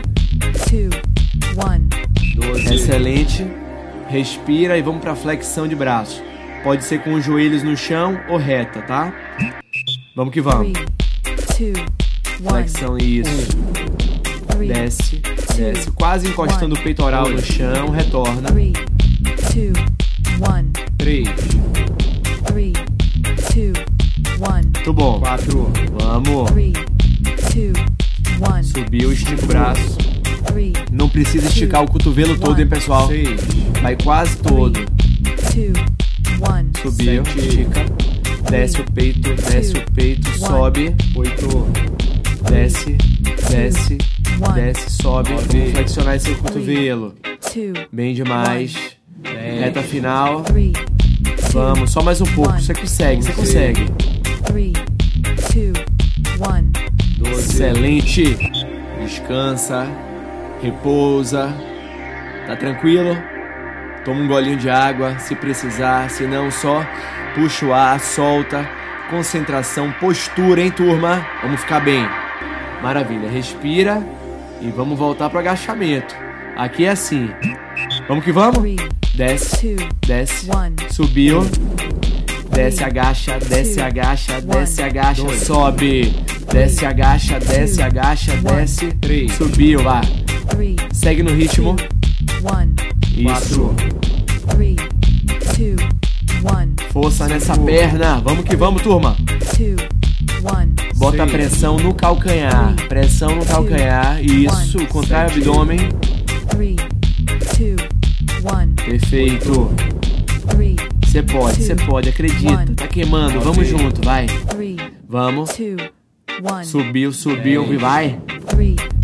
two, 0.68 0.90
one. 1.56 1.88
Excelente. 2.72 3.46
Respira 4.08 4.78
e 4.78 4.82
vamos 4.82 5.00
para 5.00 5.16
flexão 5.16 5.66
de 5.66 5.74
braço. 5.74 6.22
Pode 6.62 6.84
ser 6.84 7.00
com 7.02 7.14
os 7.14 7.24
joelhos 7.24 7.62
no 7.62 7.76
chão 7.76 8.18
ou 8.28 8.36
reta, 8.36 8.82
tá? 8.82 9.12
Vamos 10.14 10.32
que 10.32 10.40
vamos. 10.40 10.72
Three, 10.72 11.72
two, 11.72 11.82
one, 12.40 12.48
Flexão, 12.68 12.98
isso. 12.98 13.56
Desce, 14.66 15.20
desce. 15.56 15.90
Quase 15.92 16.28
encostando 16.28 16.74
o 16.74 16.82
peitoral 16.82 17.28
no 17.28 17.40
chão. 17.42 17.90
Retorna. 17.90 18.48
three, 18.50 18.72
two, 19.52 19.72
one, 20.48 20.72
3. 20.98 21.28
three, 22.46 22.72
two, 23.52 23.72
one, 24.48 24.66
Muito 24.74 24.92
bom. 24.92 25.20
4. 25.20 25.72
Vamos. 26.00 26.50
three, 26.52 26.72
two, 27.56 27.72
one, 28.46 28.62
Subiu, 28.62 29.10
estica 29.12 29.42
o 29.42 29.46
braço. 29.46 29.96
three, 30.52 30.74
Não 30.92 31.08
precisa 31.08 31.48
esticar 31.48 31.82
o 31.82 31.90
cotovelo 31.90 32.36
todo, 32.38 32.60
hein, 32.60 32.66
pessoal? 32.66 33.08
Vai 33.80 33.96
quase 33.96 34.36
todo. 34.36 34.78
two, 35.52 35.72
one, 36.46 36.70
Subiu, 36.82 37.22
estica. 37.22 37.86
Desce 38.50 38.80
o 38.80 38.84
peito, 38.92 39.34
desce 39.34 39.72
o 39.72 39.92
peito, 39.92 40.38
sobe. 40.38 40.94
8. 41.14 41.46
Desce, 42.50 42.92
desce, 43.50 43.98
desce, 44.54 44.90
sobe. 44.90 45.30
Vamos 45.30 45.70
flexionar 45.72 46.16
esse 46.16 46.34
cotovelo. 46.34 47.14
Bem 47.90 48.14
demais. 48.14 48.76
Reta 49.24 49.82
final. 49.82 50.44
Vamos, 51.52 51.90
só 51.90 52.02
mais 52.02 52.20
um 52.20 52.26
pouco. 52.26 52.52
Você 52.52 52.74
consegue, 52.74 53.22
você 53.22 53.32
consegue. 53.32 53.86
three, 54.44 54.72
two, 55.52 55.72
one. 55.72 55.85
Excelente. 57.56 58.36
Descansa. 59.02 59.86
Repousa. 60.60 61.54
Tá 62.46 62.54
tranquilo? 62.54 63.16
Toma 64.04 64.20
um 64.20 64.28
golinho 64.28 64.58
de 64.58 64.68
água 64.68 65.18
se 65.18 65.34
precisar. 65.34 66.10
Se 66.10 66.26
não, 66.26 66.50
só 66.50 66.84
puxa 67.34 67.64
o 67.64 67.72
ar, 67.72 67.98
solta. 67.98 68.68
Concentração, 69.08 69.90
postura, 69.92 70.60
hein, 70.60 70.70
turma? 70.70 71.26
Vamos 71.42 71.62
ficar 71.62 71.80
bem. 71.80 72.06
Maravilha. 72.82 73.30
Respira 73.30 74.06
e 74.60 74.68
vamos 74.68 74.98
voltar 74.98 75.30
pro 75.30 75.38
agachamento. 75.38 76.14
Aqui 76.58 76.84
é 76.84 76.90
assim. 76.90 77.30
Vamos 78.06 78.22
que 78.22 78.32
vamos? 78.32 78.76
Desce, 79.14 79.76
desce. 80.06 80.50
Subiu. 80.90 81.40
Desce, 82.50 82.84
agacha, 82.84 83.38
desce, 83.38 83.80
agacha, 83.80 84.40
desce, 84.40 84.82
agacha, 84.82 85.38
sobe. 85.44 86.12
Desce, 86.52 86.86
agacha, 86.86 87.38
desce, 87.38 87.82
agacha, 87.82 88.36
desce. 88.36 88.92
Subiu 89.36 89.82
lá. 89.82 90.00
Segue 90.92 91.22
no 91.22 91.32
ritmo. 91.32 91.76
Isso. 93.16 93.74
Força 96.92 97.26
nessa 97.26 97.56
perna. 97.58 98.20
Vamos 98.20 98.44
que 98.44 98.56
vamos, 98.56 98.82
turma. 98.82 99.16
Bota 100.96 101.26
pressão 101.26 101.76
no 101.76 101.94
calcanhar. 101.94 102.74
Pressão 102.88 103.36
no 103.36 103.44
calcanhar. 103.44 104.22
Isso. 104.24 104.86
Contrai 104.86 105.26
o 105.26 105.30
abdômen. 105.30 105.88
Perfeito. 108.84 109.70
Você 111.16 111.22
pode, 111.22 111.62
você 111.62 111.74
pode. 111.74 112.08
Acredita. 112.10 112.74
Tá 112.76 112.86
queimando. 112.86 113.40
Vamos 113.40 113.66
junto, 113.66 114.04
vai. 114.04 114.26
Vamos. 115.08 115.50
Subiu, 116.64 117.10
subiu 117.10 117.72
e 117.72 117.76
vai. 117.78 118.20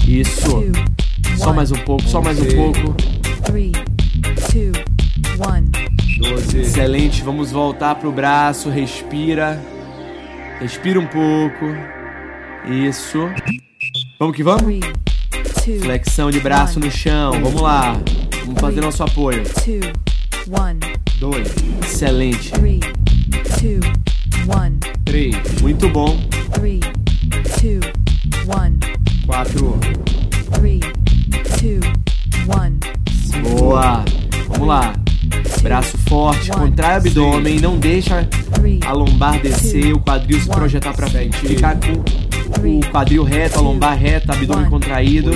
Isso. 0.07 0.63
Só 1.39 1.55
mais 1.55 1.73
um 1.73 1.77
pouco, 1.77 2.03
só 2.03 2.21
mais 2.21 2.39
um 2.39 2.49
pouco. 2.55 2.95
Excelente, 6.55 7.23
vamos 7.23 7.51
voltar 7.51 7.95
pro 7.95 8.13
braço, 8.13 8.69
respira. 8.69 9.59
Respira 10.61 11.01
um 11.01 11.07
pouco. 11.07 11.65
Isso. 12.69 13.21
Vamos 14.19 14.37
que 14.37 14.43
vamos? 14.43 14.81
Flexão 15.81 16.31
de 16.31 16.41
braço 16.41 16.79
no 16.79 16.91
chão. 16.91 17.33
Vamos 17.41 17.63
lá. 17.63 17.99
Vamos 18.45 18.61
fazer 18.61 18.83
nosso 18.83 19.03
apoio. 19.03 19.43
two, 19.65 19.81
one, 20.51 20.79
Dois. 21.23 21.55
Excelente. 21.85 22.51
three, 22.51 22.81
two, 23.61 23.79
one, 24.53 24.77
Três. 25.05 25.37
Muito 25.61 25.89
bom. 25.89 26.19
three, 26.51 26.81
two, 27.61 27.79
one, 28.53 28.77
Quatro. 29.25 29.79
three, 30.51 30.81
two, 31.61 31.79
one. 32.53 32.77
Boa. 33.41 34.05
Vamos 34.49 34.67
lá. 34.67 34.95
Braço 35.63 35.97
forte, 36.09 36.51
contrai 36.51 36.95
o 36.95 36.97
abdômen, 36.97 37.61
não 37.61 37.79
deixa 37.79 38.29
a 38.85 38.93
lombar 38.93 39.41
descer, 39.41 39.93
o 39.93 40.01
quadril 40.01 40.41
se 40.41 40.49
projetar 40.49 40.93
pra 40.93 41.09
frente. 41.09 41.37
Ficar 41.37 41.77
com 41.77 41.93
o 42.69 42.91
quadril 42.91 43.23
reto, 43.23 43.61
a 43.61 43.63
lombar 43.63 43.97
reta, 43.97 44.33
abdômen 44.33 44.69
contraído 44.69 45.31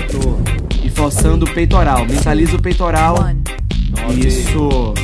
e 0.82 0.90
forçando 0.90 1.46
o 1.46 1.54
peitoral. 1.54 2.04
Mentaliza 2.04 2.56
o 2.56 2.60
peitoral. 2.60 3.14
Isso. 4.18 4.94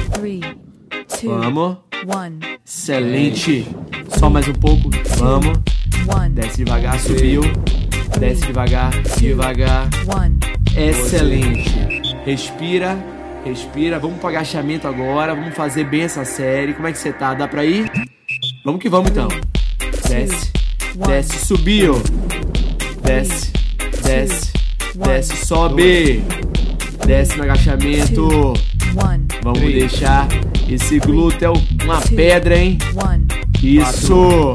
Two, 1.23 1.29
Vamos. 1.29 1.77
one, 2.07 2.41
Excelente. 2.67 3.67
Só 4.19 4.29
mais 4.29 4.49
um 4.49 4.53
pouco. 4.55 4.91
Vamos. 5.17 5.59
one, 6.09 6.35
Desce 6.35 6.65
devagar, 6.65 6.99
subiu. 6.99 7.43
Desce 8.19 8.47
devagar, 8.47 8.91
devagar. 9.19 9.89
one. 10.15 10.39
Excelente. 10.77 11.71
Respira 12.25 12.97
Respira, 13.45 13.99
vamos 13.99 14.19
pro 14.21 14.29
agachamento 14.29 14.87
agora, 14.87 15.35
vamos 15.35 15.53
fazer 15.57 15.83
bem 15.85 16.03
essa 16.03 16.25
série. 16.25 16.75
Como 16.75 16.87
é 16.87 16.93
que 16.93 16.99
você 16.99 17.13
tá? 17.13 17.35
Dá 17.35 17.49
pra 17.49 17.65
ir? 17.65 17.91
Vamos 18.65 18.81
que 18.81 18.89
vamos 18.89 19.11
então. 19.11 19.27
Desce, 20.09 20.53
desce, 20.95 21.45
subiu. 21.45 22.01
Desce, 23.03 23.53
desce, 24.05 24.53
desce, 24.95 25.45
sobe. 25.45 26.23
Desce 27.05 27.37
no 27.37 27.43
agachamento. 27.43 28.53
Vamos 29.43 29.61
deixar 29.61 30.29
esse 30.75 30.99
glúteo 30.99 31.53
uma 31.85 32.01
pedra, 32.01 32.57
hein? 32.57 32.79
Isso. 33.63 34.53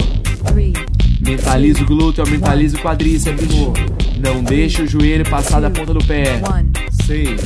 Mentaliza 1.21 1.81
o 1.83 1.85
glúteo, 1.85 2.27
mentaliza 2.29 2.77
o 2.77 2.79
quadríceps. 2.79 3.47
Não 4.19 4.43
deixa 4.43 4.83
o 4.83 4.87
joelho 4.87 5.27
passar 5.29 5.59
da 5.59 5.69
ponta 5.69 5.93
do 5.93 6.03
pé. 6.05 6.41
seis, 7.05 7.41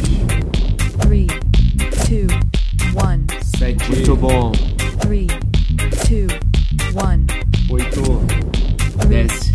sete, 3.57 3.89
Muito 3.89 4.15
bom. 4.15 4.51
oito, 7.69 8.21
Desce, 9.07 9.51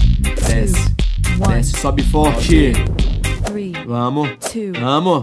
desce, 0.46 0.94
desce, 1.49 1.80
sobe 1.80 2.02
forte. 2.02 2.73
Vamos, 3.87 4.28
vamos. 4.80 5.23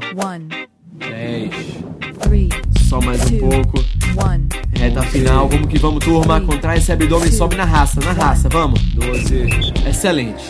Só 2.93 3.01
mais 3.01 3.25
um 3.25 3.39
pouco. 3.39 3.83
one, 4.23 4.47
Reta 4.71 5.01
final, 5.01 5.49
vamos 5.49 5.67
que 5.67 5.79
vamos, 5.79 6.05
turma. 6.05 6.39
Contrai 6.41 6.77
esse 6.77 6.91
abdômen, 6.91 7.31
sobe 7.31 7.55
na 7.55 7.65
raça, 7.65 7.99
na 7.99 8.11
raça, 8.11 8.47
vamos. 8.49 8.79
doze, 8.93 9.47
Excelente. 9.89 10.43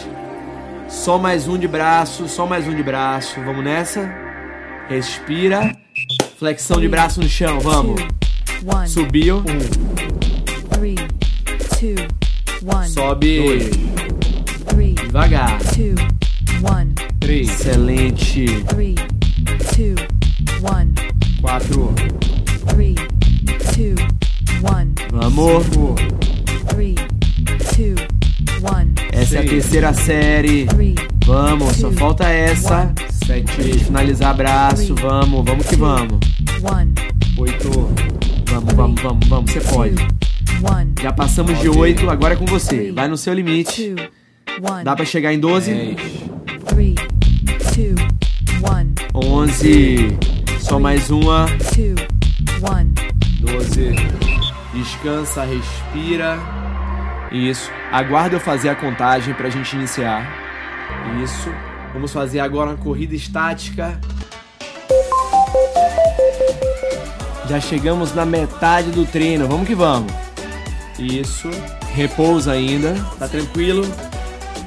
Só 0.89 1.17
mais 1.17 1.47
um 1.47 1.57
de 1.57 1.69
braço, 1.69 2.27
só 2.27 2.45
mais 2.45 2.67
um 2.67 2.75
de 2.75 2.83
braço. 2.83 3.39
Vamos 3.45 3.63
nessa. 3.63 4.13
Respira. 4.89 5.73
Flexão 6.37 6.81
de 6.81 6.89
braço 6.89 7.21
no 7.21 7.29
chão, 7.29 7.61
vamos. 7.61 8.01
Subiu. 8.87 9.41
three, 10.71 10.95
two, 11.79 11.95
one, 12.69 12.89
Sobe. 12.89 13.69
three, 14.67 14.95
Devagar. 14.95 15.59
two, 15.73 15.95
one, 16.61 16.93
três, 17.21 17.49
Excelente. 17.49 18.47
three, 18.67 18.95
two, 19.73 19.95
one, 20.61 20.93
quatro, 21.41 21.93
three, 22.73 22.95
two, 23.73 23.95
one, 24.63 24.93
Vamos. 25.11 25.65
cinco, 25.65 25.95
three, 26.69 26.95
two, 27.75 27.95
one, 28.61 28.93
Essa 29.11 29.37
é 29.37 29.39
a 29.39 29.43
terceira 29.43 29.93
série. 29.93 30.65
three, 30.67 30.95
Vamos, 31.25 31.77
só 31.77 31.91
falta 31.91 32.27
essa. 32.27 32.93
sete, 33.25 33.79
Finalizar 33.79 34.35
braço, 34.35 34.95
vamos, 34.95 35.45
vamos 35.45 35.65
que 35.67 35.75
vamos. 35.75 36.19
one, 36.63 36.93
oito, 37.37 37.69
Vamos, 38.47 38.73
vamos, 38.75 39.01
vamos, 39.01 39.27
vamos, 39.27 39.51
você 39.51 39.61
pode. 39.61 39.95
Já 41.01 41.11
passamos 41.11 41.59
de 41.59 41.65
Nove. 41.67 41.79
8, 41.79 42.09
agora 42.09 42.33
é 42.35 42.37
com 42.37 42.45
você. 42.45 42.91
Vai 42.91 43.07
no 43.07 43.17
seu 43.17 43.33
limite. 43.33 43.95
Dá 44.83 44.95
pra 44.95 45.03
chegar 45.05 45.33
em 45.33 45.39
12? 45.39 45.73
dez, 45.73 45.95
three, 46.67 46.95
two, 47.73 47.95
one, 48.71 48.93
11. 49.13 50.17
Só 50.59 50.79
mais 50.79 51.09
uma. 51.09 51.47
Doze, 53.91 54.23
Descansa, 54.73 55.43
respira. 55.43 56.39
Isso. 57.31 57.69
Aguarda 57.91 58.35
eu 58.35 58.39
fazer 58.39 58.69
a 58.69 58.75
contagem 58.75 59.33
pra 59.33 59.49
gente 59.49 59.75
iniciar. 59.75 60.31
Isso. 61.23 61.53
Vamos 61.93 62.11
fazer 62.11 62.39
agora 62.39 62.71
uma 62.71 62.77
corrida 62.77 63.15
estática. 63.15 63.99
Já 67.47 67.59
chegamos 67.59 68.15
na 68.15 68.25
metade 68.25 68.89
do 68.91 69.05
treino. 69.05 69.47
Vamos 69.47 69.67
que 69.67 69.75
vamos. 69.75 70.11
Isso. 70.97 71.49
Repousa 71.93 72.53
ainda. 72.53 72.95
Tá 73.19 73.27
tranquilo? 73.27 73.83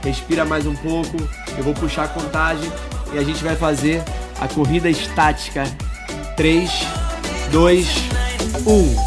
Respira 0.05 0.45
mais 0.45 0.67
um 0.67 0.75
pouco. 0.77 1.17
Eu 1.57 1.65
vou 1.65 1.75
puxar 1.75 2.05
a 2.05 2.09
contagem 2.09 2.71
e 3.13 3.19
a 3.19 3.25
gente 3.25 3.43
vai 3.43 3.57
fazer 3.57 4.03
a 4.41 4.47
corrida 4.47 4.89
estática. 4.89 5.65
3, 6.37 6.71
2, 7.51 7.87
1. 8.23 8.26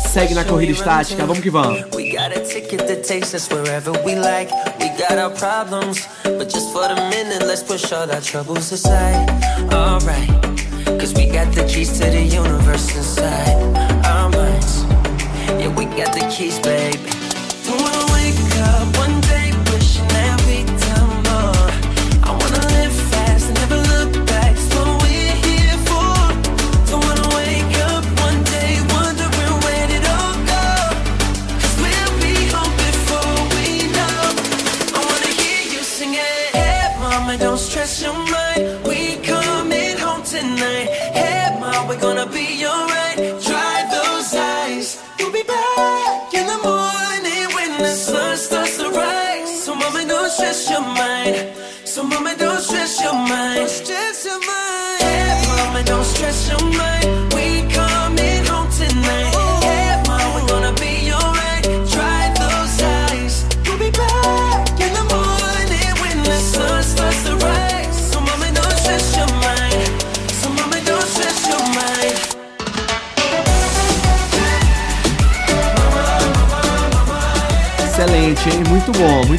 Segue 0.08 0.34
na 0.34 0.46
corrida 0.46 0.72
estática. 0.72 1.26
Vamos 1.26 1.44
que 1.44 1.50
vamos. 1.50 1.84
We 1.94 2.14
got 2.14 2.32
a 2.32 2.40
ticket 2.40 2.88
that 2.88 3.04
takes 3.04 3.34
us 3.34 3.50
wherever 3.50 3.92
we 4.06 4.16
like. 4.16 4.50
We 4.80 4.88
got 4.98 5.18
our 5.18 5.32
problems, 5.32 6.08
but 6.24 6.48
just 6.48 6.72
for 6.72 6.88
the 6.88 6.96
minute, 7.10 7.46
let's 7.46 7.62
push 7.62 7.92
all 7.92 8.10
our 8.10 8.22
troubles 8.22 8.72
aside. 8.72 9.30
Alright, 9.74 10.30
cause 10.98 11.14
we 11.14 11.28
got 11.28 11.54
the 11.54 11.66
keys 11.68 11.92
to 12.00 12.06
the 12.10 12.22
universe 12.22 12.96
inside 12.96 13.60
our 14.06 14.30
minds. 14.30 14.86
Yeah, 15.60 15.76
we 15.76 15.84
got 15.86 16.14
the 16.14 16.26
keys, 16.34 16.58
baby. 16.60 17.19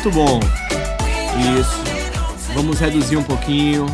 Muito 0.03 0.17
bom. 0.17 0.41
Isso. 1.61 2.55
Vamos 2.55 2.81
reduzir 2.81 3.19
um 3.19 3.23
pouquinho. 3.23 3.85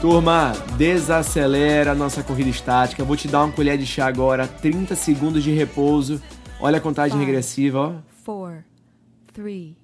Turma, 0.00 0.54
desacelera 0.76 1.92
a 1.92 1.94
nossa 1.94 2.20
corrida 2.20 2.50
estática. 2.50 3.04
Vou 3.04 3.16
te 3.16 3.28
dar 3.28 3.44
uma 3.44 3.52
colher 3.52 3.78
de 3.78 3.86
chá 3.86 4.08
agora, 4.08 4.48
30 4.48 4.96
segundos 4.96 5.44
de 5.44 5.52
repouso. 5.52 6.20
Olha 6.60 6.78
a 6.78 6.80
contagem 6.80 7.16
Five. 7.16 7.26
regressiva, 7.26 7.78
ó. 7.78 7.92
four, 8.24 8.64
three, 9.32 9.76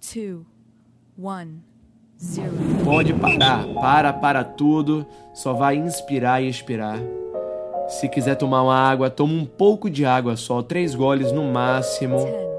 two, 0.00 0.46
one, 1.20 1.60
zero. 2.16 2.52
Pode 2.84 3.12
parar. 3.12 3.66
Para, 3.74 4.12
para 4.12 4.44
tudo. 4.44 5.04
Só 5.34 5.52
vai 5.52 5.74
inspirar 5.74 6.40
e 6.40 6.48
expirar. 6.48 7.00
Se 7.88 8.08
quiser 8.08 8.36
tomar 8.36 8.62
uma 8.62 8.78
água, 8.78 9.10
toma 9.10 9.32
um 9.32 9.44
pouco 9.44 9.90
de 9.90 10.06
água 10.06 10.36
só, 10.36 10.62
três 10.62 10.94
goles 10.94 11.32
no 11.32 11.50
máximo. 11.52 12.18
Ten, 12.18 12.55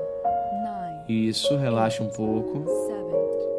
Isso, 1.07 1.55
relaxa 1.57 2.03
um 2.03 2.09
pouco. 2.09 2.65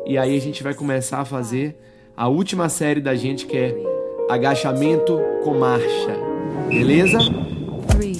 E 0.07 0.19
aí 0.19 0.37
a 0.37 0.41
gente 0.41 0.63
vai 0.63 0.75
começar 0.75 1.21
a 1.21 1.25
fazer 1.25 1.79
a 2.17 2.29
última 2.29 2.69
série 2.69 3.01
da 3.01 3.15
gente 3.15 3.47
que 3.47 3.57
é 3.57 3.75
agachamento 4.29 5.19
com 5.45 5.59
marcha. 5.59 6.17
Beleza? 6.69 7.19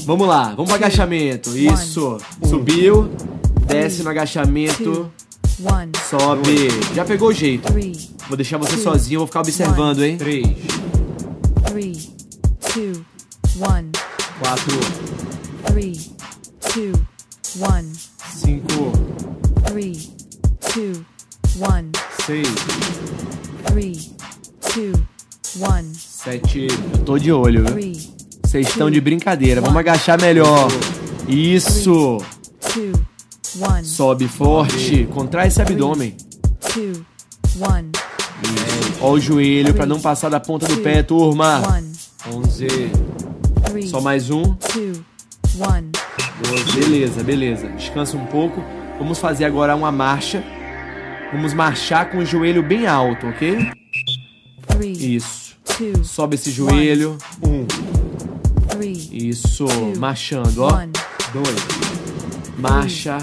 Vamos 0.07 0.27
lá, 0.27 0.51
vamos 0.51 0.67
pro 0.67 0.75
agachamento. 0.75 1.57
Isso. 1.57 2.19
Subiu, 2.45 3.11
desce 3.67 4.03
no 4.03 4.11
agachamento, 4.11 5.11
sobe. 6.09 6.69
Já 6.95 7.05
pegou 7.05 7.29
o 7.29 7.33
jeito. 7.33 7.71
Vou 8.29 8.37
deixar 8.37 8.59
você 8.59 8.77
sozinho, 8.79 9.21
vou 9.21 9.27
ficar 9.27 9.41
observando, 9.41 10.03
hein? 10.03 10.17
três, 10.17 10.47
three, 11.67 11.93
two, 12.73 13.05
one, 13.59 13.91
quatro, 14.41 14.79
three, 15.67 15.99
two, 16.73 16.93
one, 17.61 17.91
cinco, 18.33 18.93
three, 19.67 19.93
two, 20.73 21.05
one, 21.59 21.91
seis, 22.25 22.49
three, 23.67 24.13
two, 24.73 24.93
one, 25.61 25.93
sete, 25.95 26.69
Eu 26.93 26.99
tô 27.05 27.19
de 27.19 27.33
olho, 27.33 27.65
viu? 27.65 27.73
three, 27.73 28.15
Vocês 28.45 28.69
estão 28.69 28.91
de 28.91 29.01
brincadeira. 29.01 29.61
Vamos 29.61 29.77
agachar 29.77 30.21
melhor. 30.21 30.69
Isso. 31.27 32.19
two, 32.73 32.93
one, 33.61 33.85
Sobe 33.85 34.29
forte. 34.29 35.07
Contrai 35.13 35.49
esse 35.49 35.61
abdômen. 35.61 36.17
two, 36.73 37.05
one, 37.61 37.91
Ó 39.01 39.13
o 39.13 39.21
joelho 39.21 39.75
pra 39.75 39.87
não 39.87 40.01
passar 40.01 40.29
da 40.29 40.41
ponta 40.41 40.67
do 40.67 40.77
pé, 40.79 41.03
turma. 41.03 41.63
one, 41.69 41.93
11. 42.33 42.67
three, 43.71 43.87
Só 43.89 44.01
mais 44.01 44.31
um. 44.31 44.55
two, 44.55 45.05
one. 45.59 45.91
12. 46.43 46.81
Beleza, 46.81 47.23
beleza. 47.23 47.69
Descansa 47.69 48.17
um 48.17 48.27
pouco. 48.27 48.63
Vamos 48.99 49.19
fazer 49.19 49.45
agora 49.45 49.75
uma 49.75 49.93
marcha. 49.93 50.43
Vamos 51.33 51.53
marchar 51.53 52.11
com 52.11 52.19
o 52.19 52.25
joelho 52.25 52.63
bem 52.63 52.87
alto, 52.87 53.27
ok? 53.27 53.71
Isso. 54.83 55.57
Sobe 56.03 56.37
esse 56.37 56.51
joelho. 56.51 57.19
Um. 57.43 57.67
Isso. 59.13 59.67
Marchando, 59.99 60.63
ó. 60.63 60.71
Dois. 61.33 61.67
Marcha, 62.59 63.19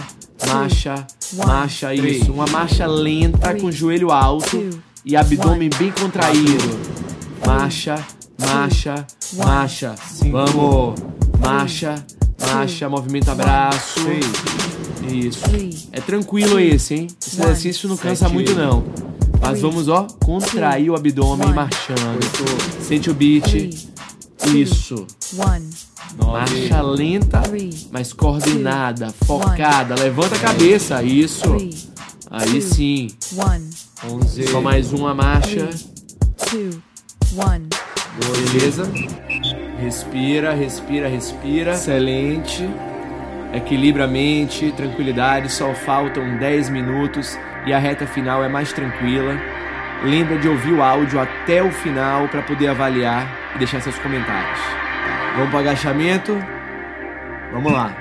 marcha, 0.47 1.07
marcha. 1.33 1.93
Isso. 1.93 2.31
Uma 2.31 2.45
marcha 2.47 2.85
lenta 2.85 3.55
com 3.55 3.67
o 3.67 3.71
joelho 3.71 4.11
alto 4.11 4.69
e 5.03 5.15
abdômen 5.15 5.69
bem 5.77 5.91
contraído. 5.91 6.79
Marcha, 7.45 7.95
marcha, 8.39 9.05
marcha. 9.33 9.95
Vamos. 10.31 10.99
Marcha, 11.39 11.95
marcha. 12.39 12.89
Movimenta 12.89 13.35
braço. 13.35 13.99
Isso. 15.11 15.43
É 15.91 16.01
tranquilo 16.01 16.59
esse, 16.59 16.95
hein? 16.95 17.07
Esse 17.21 17.41
exercício 17.41 17.89
não 17.89 17.97
cansa 17.97 18.27
muito, 18.29 18.53
não. 18.53 18.83
Mas 19.41 19.61
vamos, 19.61 19.87
ó, 19.87 20.07
contrair 20.23 20.89
o 20.89 20.95
abdômen 20.95 21.53
marchando. 21.53 22.19
Sente 22.81 23.09
o 23.09 23.13
beat. 23.13 23.53
Isso. 24.53 25.05
Marcha 26.17 26.81
lenta, 26.81 27.41
mas 27.91 28.13
coordenada, 28.13 29.13
focada. 29.25 29.95
Levanta 29.95 30.35
a 30.35 30.39
cabeça. 30.39 31.03
Isso. 31.03 31.43
Aí 32.31 32.61
sim. 32.61 33.11
one, 33.37 33.69
11. 34.11 34.47
Só 34.47 34.61
mais 34.61 34.91
uma 34.93 35.13
marcha. 35.13 35.69
Beleza? 38.51 38.91
Respira, 39.79 40.53
respira, 40.53 41.07
respira. 41.07 41.71
Excelente. 41.71 42.67
Equilibra 43.53 44.05
a 44.05 44.07
mente, 44.07 44.71
tranquilidade. 44.71 45.51
Só 45.51 45.73
faltam 45.73 46.37
10 46.37 46.69
minutos 46.69 47.37
e 47.65 47.73
a 47.73 47.79
reta 47.79 48.05
final 48.07 48.43
é 48.43 48.47
mais 48.49 48.71
tranquila. 48.73 49.37
Lembra 50.03 50.37
de 50.37 50.47
ouvir 50.47 50.73
o 50.73 50.83
áudio 50.83 51.19
até 51.19 51.63
o 51.63 51.71
final 51.71 52.27
para 52.27 52.41
poder 52.41 52.67
avaliar 52.67 53.27
e 53.55 53.57
deixar 53.59 53.81
seus 53.81 53.97
comentários. 53.99 54.59
Vamos 55.35 55.49
para 55.51 55.59
agachamento? 55.59 56.37
Vamos 57.51 57.71
lá. 57.71 57.95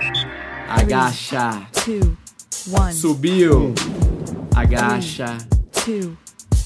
Agacha. 0.68 1.62
Two, 1.72 2.16
one, 2.70 2.92
Subiu. 2.92 3.74
Agacha. 4.54 5.36
two, 5.72 6.16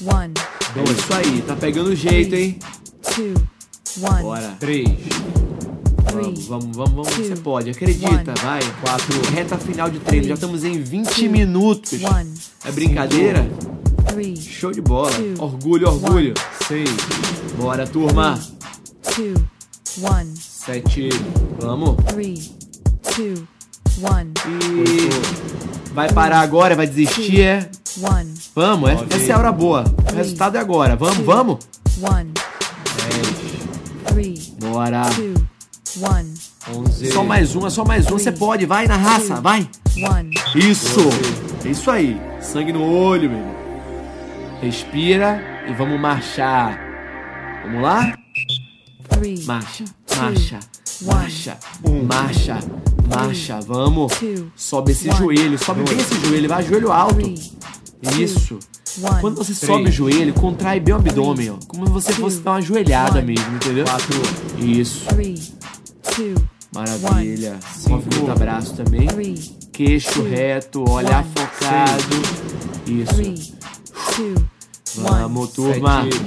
one, 0.03 0.33
É 0.77 0.83
isso 0.85 1.15
aí, 1.15 1.43
tá 1.43 1.57
pegando 1.57 1.95
jeito, 1.95 2.35
hein? 2.35 2.59
two, 3.03 3.35
one, 4.01 4.23
Bora. 4.23 4.57
3. 4.61 4.89
Vamos, 6.11 6.47
vamos, 6.47 6.77
vamos, 6.77 6.91
vamos. 6.95 7.09
two, 7.15 7.25
Você 7.25 7.37
pode, 7.37 7.71
acredita, 7.71 8.09
one. 8.09 8.25
vai. 8.43 8.61
Quatro. 8.81 9.21
Reta 9.31 9.59
final 9.59 9.91
de 9.91 9.99
treino, 10.01 10.27
já 10.29 10.35
estamos 10.35 10.65
em 10.65 10.81
20 10.83 11.29
minutos. 11.29 11.93
one, 12.03 12.35
É 12.65 12.73
brincadeira? 12.73 13.49
three, 14.07 14.37
Show 14.37 14.73
de 14.73 14.81
bola. 14.81 15.11
two, 15.13 15.35
Orgulho, 15.45 15.89
orgulho. 15.89 16.35
6. 16.67 16.89
Bora, 17.59 17.87
turma. 17.87 18.39
two, 19.15 19.35
one, 20.03 20.35
Sete. 20.37 21.11
Vamos. 21.61 21.97
three, 22.07 22.41
two, 23.15 23.47
one, 24.03 24.33
E 24.47 25.93
vai 25.93 26.11
parar 26.13 26.41
agora, 26.41 26.75
vai 26.75 26.87
desistir, 26.87 27.41
é? 27.43 27.71
one, 28.01 28.33
Vamos, 28.55 28.91
essa, 28.91 29.03
Nove. 29.03 29.15
essa 29.17 29.33
é 29.33 29.35
a 29.35 29.39
hora 29.39 29.53
boa. 29.53 29.85
O 30.11 30.17
resultado 30.17 30.57
é 30.57 30.61
agora. 30.61 30.97
Vamos, 30.97 31.19
vamos. 31.25 31.59
one, 32.03 32.33
10. 32.33 33.48
Bora. 34.61 35.03
two, 35.15 35.35
one, 36.01 36.35
11. 36.75 37.13
Só 37.13 37.25
mais 37.25 37.55
uma, 37.55 37.71
só 37.71 37.85
mais 37.85 38.07
um. 38.07 38.11
Você 38.19 38.33
pode, 38.33 38.67
vai 38.67 38.87
na 38.87 38.97
raça, 38.97 39.41
vai. 39.41 39.69
one, 40.11 40.35
Isso! 40.55 41.01
É 41.65 41.69
isso 41.69 41.91
aí. 41.91 42.21
Sangue 42.41 42.73
no 42.73 42.83
olho, 42.83 43.31
meu. 43.31 43.59
Respira 44.61 45.41
e 45.69 45.73
vamos 45.73 46.01
marchar. 46.01 46.79
Vamos 47.65 47.83
lá? 47.83 48.17
three, 49.09 49.45
Marcha, 49.45 49.85
marcha, 50.17 50.61
one, 51.05 51.19
marcha, 51.23 51.59
marcha, 52.07 52.59
marcha. 53.09 53.61
Vamos. 53.63 54.13
two, 54.15 54.51
Sobe 54.57 54.93
esse 54.93 55.09
one, 55.09 55.19
joelho, 55.19 55.59
sobe 55.59 55.83
bem 55.85 55.99
esse 55.99 56.15
joelho, 56.27 56.49
vai 56.49 56.63
joelho 56.65 56.93
alto. 56.93 57.15
three, 57.15 58.23
Isso. 58.23 58.59
One, 59.03 59.21
Quando 59.21 59.37
você 59.37 59.55
três, 59.55 59.59
sobe 59.73 59.89
o 59.89 59.93
joelho, 59.93 60.33
contrai 60.35 60.81
bem 60.81 60.95
o 60.95 60.99
abdômen, 60.99 61.51
ó. 61.51 61.57
Como 61.67 61.87
se 61.87 61.93
você 61.93 62.13
fosse 62.13 62.41
dar 62.41 62.53
uma 62.53 62.61
joelhada 62.63 63.19
one, 63.19 63.35
mesmo, 63.35 63.57
entendeu? 63.57 63.85
4. 63.85 64.07
Isso. 64.59 65.05
three, 65.07 65.35
two, 66.15 66.35
Maravilha. 66.73 67.59
Cinco. 67.75 67.91
Movimenta 67.91 68.35
braço 68.35 68.75
também. 68.75 69.07
three, 69.07 69.35
Queixo 69.73 70.13
two, 70.13 70.23
reto, 70.29 70.91
olhar 70.91 71.23
one, 71.25 71.31
focado. 71.35 72.17
Isso. 72.87 73.15
three, 73.15 73.55
two, 74.15 74.49
Vamos, 74.97 75.41
one, 75.43 75.53
turma. 75.53 76.05
Sete. 76.05 76.21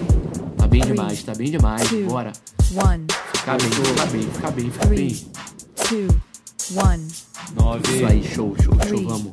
Tá 0.58 0.68
bem 0.68 0.82
demais, 0.82 1.24
tá 1.24 1.34
bem 1.34 1.52
demais. 1.52 1.90
two, 1.90 2.06
Bora. 2.06 2.32
one, 2.76 3.06
Fica 3.36 3.58
bem, 3.58 3.70
fica 3.72 4.06
bem, 4.06 4.22
fica 4.22 4.52
bem, 4.52 4.72
fica 4.72 4.86
bem. 4.88 5.28
two, 5.88 6.22
one, 6.76 7.08
9. 7.56 7.96
Isso 7.96 8.06
aí, 8.06 8.24
show, 8.24 8.56
show, 8.56 8.74
show. 8.74 8.76
Three. 8.78 9.04
Vamos. 9.04 9.32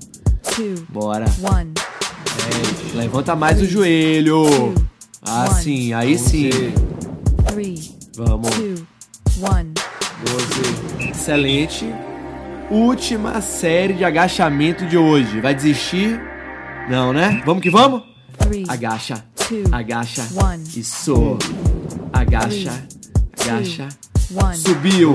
two, 0.56 0.74
Bora. 0.88 1.26
one, 1.42 1.72
10. 2.38 2.94
Levanta 2.94 3.34
mais 3.36 3.60
o 3.60 3.66
joelho. 3.66 4.74
Assim, 5.22 5.92
aí 5.92 6.18
sim. 6.18 6.48
11. 6.48 6.74
three, 7.46 7.90
Vamos. 8.16 8.50
two, 8.50 8.86
one, 9.40 9.72
12. 10.98 11.10
Excelente. 11.10 11.86
Última 12.70 13.40
série 13.40 13.94
de 13.94 14.04
agachamento 14.04 14.86
de 14.86 14.96
hoje. 14.96 15.40
Vai 15.40 15.54
desistir? 15.54 16.20
Não, 16.88 17.12
né? 17.12 17.42
Vamos 17.44 17.62
que 17.62 17.70
vamos? 17.70 18.02
Agacha. 18.68 19.24
Agacha. 19.72 20.28
Isso. 20.76 21.38
Agacha. 22.12 22.86
Agacha. 23.40 23.88
Subiu. 24.56 25.14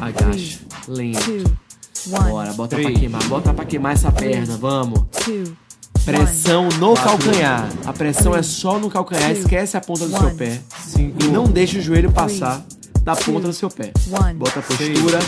Agacha. 0.00 0.58
Lento. 0.88 1.58
Bora, 2.06 2.52
bota 2.54 2.76
pra 2.76 2.90
queimar. 2.92 3.24
Bota 3.24 3.52
pra 3.52 3.64
queimar 3.64 3.92
essa 3.92 4.10
perna. 4.10 4.56
Vamos. 4.56 5.04
Two, 6.12 6.24
Pressão 6.24 6.68
no 6.78 6.94
Quatro. 6.94 7.04
calcanhar. 7.26 7.68
A 7.86 7.92
pressão 7.92 8.34
é 8.34 8.42
só 8.42 8.78
no 8.78 8.90
calcanhar. 8.90 9.30
Two. 9.30 9.40
Esquece 9.40 9.76
a 9.76 9.80
ponta 9.80 10.06
do 10.06 10.10
seu 10.16 10.26
One. 10.28 10.36
pé. 10.36 10.60
5. 10.86 11.24
E 11.24 11.28
não 11.28 11.44
deixe 11.44 11.78
o 11.78 11.82
joelho 11.82 12.10
passar 12.12 12.62
da 13.02 13.14
ponta 13.16 13.46
do 13.48 13.52
seu 13.52 13.68
pé. 13.70 13.92
one, 14.10 14.34
Bota 14.34 14.60
a 14.60 14.62
postura. 14.62 15.18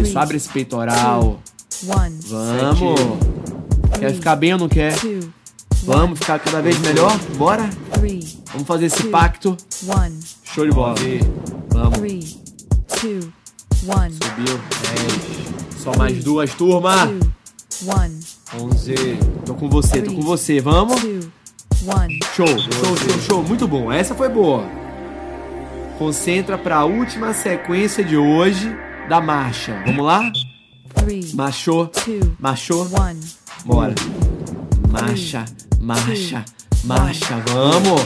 Isso, 0.00 0.18
abre 0.18 0.36
esse 0.36 0.48
peitoral. 0.48 1.38
one, 1.86 2.18
Vamos. 2.28 3.00
Quer 3.98 4.14
ficar 4.14 4.36
bem 4.36 4.52
ou 4.54 4.58
não 4.58 4.68
quer? 4.68 4.94
two, 4.98 5.20
Vamos 5.84 6.18
ficar 6.18 6.38
cada 6.38 6.62
vez 6.62 6.78
melhor? 6.78 7.16
Bora? 7.36 7.68
three, 7.92 8.38
Vamos 8.52 8.66
fazer 8.66 8.86
esse 8.86 9.04
pacto. 9.04 9.56
one, 9.86 10.18
Show 10.42 10.66
de 10.66 10.72
bola. 10.72 10.94
9. 10.94 11.20
Vamos. 11.70 11.98
three, 11.98 12.20
two, 13.00 13.32
one, 13.86 14.12
Subiu. 14.12 14.60
10. 15.76 15.82
Só 15.82 15.92
mais 15.98 16.24
duas, 16.24 16.50
turma. 16.54 17.12
One, 17.82 18.20
11. 18.60 18.94
Tô 19.44 19.54
com 19.54 19.68
você, 19.68 20.02
tô 20.02 20.12
com 20.12 20.20
você. 20.22 20.60
Vamos? 20.60 21.00
two, 21.00 21.20
one, 21.86 22.18
Show, 22.34 22.46
show, 22.46 22.96
show, 22.96 23.20
show. 23.20 23.42
Muito 23.42 23.66
bom. 23.66 23.90
Essa 23.90 24.14
foi 24.14 24.28
boa. 24.28 24.64
Concentra 25.98 26.58
para 26.58 26.76
a 26.76 26.84
última 26.84 27.32
sequência 27.32 28.04
de 28.04 28.16
hoje 28.16 28.74
da 29.08 29.20
marcha. 29.20 29.80
Vamos 29.86 30.04
lá? 30.04 30.30
three, 30.94 31.32
Marchou, 31.34 31.86
two, 31.88 32.36
marchou. 32.38 32.88
one, 32.98 33.20
Bora. 33.64 33.94
Marcha, 34.90 35.44
marcha, 35.80 36.44
marcha. 36.84 37.42
Vamos. 37.48 38.00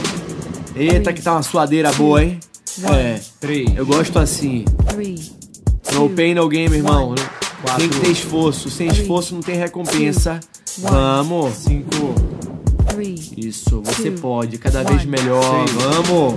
Eita, 0.75 1.11
que 1.13 1.21
tá 1.21 1.33
uma 1.33 1.43
suadeira 1.43 1.91
boa, 1.93 2.23
hein? 2.23 2.39
É, 2.83 3.19
3. 3.39 3.75
eu 3.75 3.85
gosto 3.85 4.17
assim. 4.19 4.63
No 5.93 6.09
pain, 6.09 6.33
no 6.33 6.47
game, 6.47 6.75
irmão. 6.77 7.15
Quatro. 7.61 7.77
Tem 7.79 7.89
que 7.89 7.99
ter 7.99 8.11
esforço. 8.11 8.69
Sem 8.69 8.87
esforço 8.87 9.33
não 9.35 9.41
tem 9.41 9.55
recompensa. 9.55 10.39
Vamos. 10.79 11.55
5. 11.55 11.89
three, 12.87 13.33
Isso, 13.37 13.81
você 13.81 14.11
pode. 14.11 14.57
Cada 14.57 14.83
vez 14.83 15.03
melhor. 15.05 15.65
Vamos. 15.67 16.35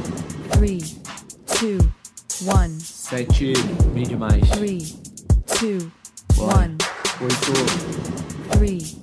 three, 0.50 0.78
two, 1.46 1.78
one, 2.44 2.78
7. 2.80 3.52
Bem 3.94 4.04
demais. 4.04 4.48
three, 4.50 4.96
two, 5.58 5.90
Bora. 6.34 6.56
one, 6.58 6.76
8. 7.20 8.58
three, 8.58 8.98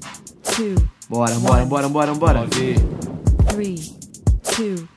two, 0.55 0.75
Bora, 1.10 1.36
bora, 1.36 1.65
bora, 1.65 1.89
bora, 1.89 2.13
bora. 2.15 2.39
9. 2.41 2.75
three, 3.47 3.93
two, 4.55 4.88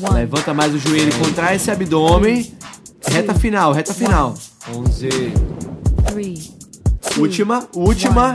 one, 0.00 0.14
Levanta 0.14 0.54
mais 0.54 0.72
o 0.74 0.78
joelho, 0.78 1.12
contrai 1.18 1.56
esse 1.56 1.70
abdômen. 1.70 2.52
Reta 3.06 3.34
final, 3.34 3.72
reta 3.72 3.92
final. 3.92 4.34
11. 4.74 5.08
three, 6.06 6.38
two, 6.38 6.57
Última, 7.18 7.68
última. 7.74 8.34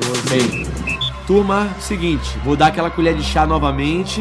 12. 0.00 0.28
Bem, 0.28 0.66
turma, 1.26 1.72
seguinte, 1.80 2.36
vou 2.44 2.56
dar 2.56 2.66
aquela 2.66 2.90
colher 2.90 3.14
de 3.16 3.22
chá 3.22 3.46
novamente, 3.46 4.20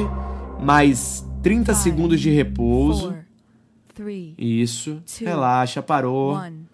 mais 0.60 1.26
30 1.42 1.74
segundos 1.74 2.22
de 2.22 2.30
repouso. 2.30 3.10
four, 3.10 3.18
three, 3.96 4.36
Isso. 4.38 5.02
Two. 5.18 5.28
Relaxa, 5.28 5.82
parou. 5.82 6.36
one. 6.36 6.68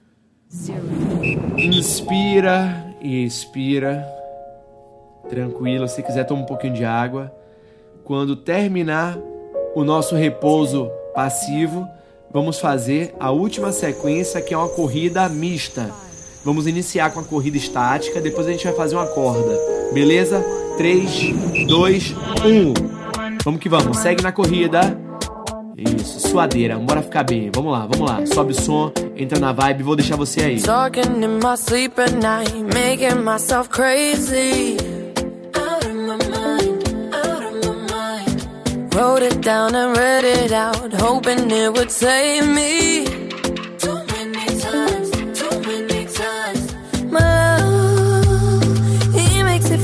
Inspira 1.57 2.93
e 3.01 3.23
expira. 3.23 4.05
Tranquilo. 5.29 5.87
Se 5.87 6.03
quiser, 6.03 6.25
toma 6.25 6.41
um 6.41 6.45
pouquinho 6.45 6.73
de 6.73 6.83
água. 6.83 7.31
Quando 8.03 8.35
terminar 8.35 9.17
o 9.75 9.83
nosso 9.83 10.15
repouso 10.15 10.89
passivo, 11.13 11.87
vamos 12.31 12.59
fazer 12.59 13.15
a 13.19 13.31
última 13.31 13.71
sequência, 13.71 14.41
que 14.41 14.53
é 14.53 14.57
uma 14.57 14.69
corrida 14.69 15.29
mista. 15.29 15.93
Vamos 16.49 16.65
iniciar 16.65 17.11
com 17.11 17.19
a 17.19 17.23
corrida 17.23 17.57
estática, 17.57 18.19
depois 18.19 18.47
a 18.47 18.51
gente 18.51 18.63
vai 18.63 18.73
fazer 18.73 18.95
uma 18.95 19.05
corda. 19.05 19.55
Beleza? 19.93 20.43
3, 20.77 21.67
2, 21.67 22.15
1. 22.43 22.73
Vamos 23.45 23.61
que 23.61 23.69
vamos. 23.69 23.95
Segue 23.99 24.23
na 24.23 24.31
corrida. 24.31 24.99
Isso, 25.77 26.27
suadeira. 26.27 26.75
Bora 26.79 27.03
ficar 27.03 27.21
bem. 27.21 27.51
Vamos 27.53 27.71
lá, 27.71 27.87
vamos 27.87 28.09
lá. 28.09 28.25
Sobe 28.25 28.53
o 28.53 28.55
som, 28.59 28.91
entra 29.15 29.39
na 29.39 29.53
vibe. 29.53 29.83
Vou 29.83 29.95
deixar 29.95 30.15
você 30.15 30.41
aí. 30.41 30.59
Talking 30.59 31.23
in 31.23 31.37
my 31.37 31.55
sleep 31.55 32.01
at 32.01 32.13
night, 32.13 32.51
making 32.73 33.23
myself 33.23 33.69
crazy. 33.69 34.75
Out 35.55 35.85
of 35.85 35.93
my 35.93 36.17
mind, 36.17 36.83
out 37.13 37.45
of 37.45 37.63
my 37.63 37.75
mind. 37.93 38.95
Wrote 38.95 39.23
it 39.23 39.39
down 39.41 39.75
and 39.75 39.95
read 39.95 40.25
it 40.25 40.51
out, 40.51 40.99
hoping 40.99 41.51
it 41.51 41.71
would 41.77 41.91
save 41.91 42.47
me. 42.47 43.18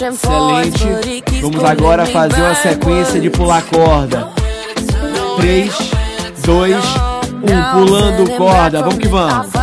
Excelente. 0.00 1.40
Vamos 1.42 1.64
agora 1.64 2.06
fazer 2.06 2.40
uma 2.40 2.54
sequência 2.54 3.20
de 3.20 3.30
pular 3.30 3.62
corda. 3.62 4.28
3, 5.38 5.72
2, 6.44 6.76
1. 6.76 7.72
Pulando 7.72 8.30
corda. 8.36 8.80
Vamos 8.80 8.98
que 8.98 9.08
vamos. 9.08 9.57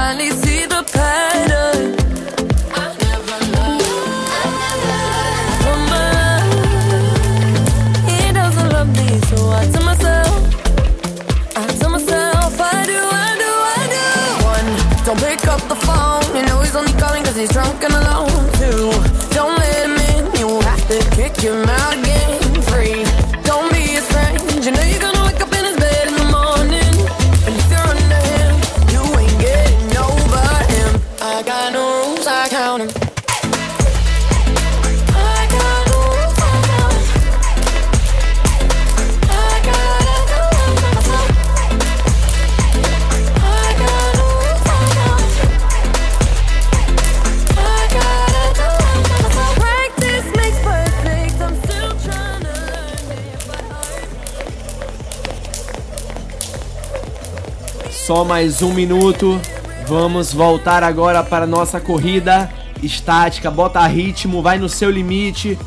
Só 58.05 58.23
mais 58.23 58.61
um 58.61 58.71
minuto. 58.71 59.41
Vamos 59.87 60.31
voltar 60.31 60.83
agora 60.83 61.23
para 61.23 61.45
a 61.45 61.47
nossa 61.47 61.79
corrida 61.79 62.51
estática. 62.83 63.49
Bota 63.49 63.83
ritmo, 63.87 64.43
vai 64.43 64.59
no 64.59 64.69
seu 64.69 64.91
limite. 64.91 65.57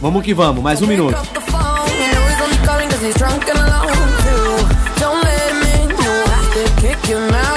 Vamos 0.00 0.22
que 0.22 0.32
vamos, 0.32 0.62
mais 0.62 0.80
um 0.80 0.86
minuto. 0.86 1.16
Don't 5.00 5.24
let 5.24 5.50
him 5.50 5.60
in, 5.60 5.88
you 5.90 6.12
have 6.30 6.48
to 6.54 6.62
kick 6.80 7.47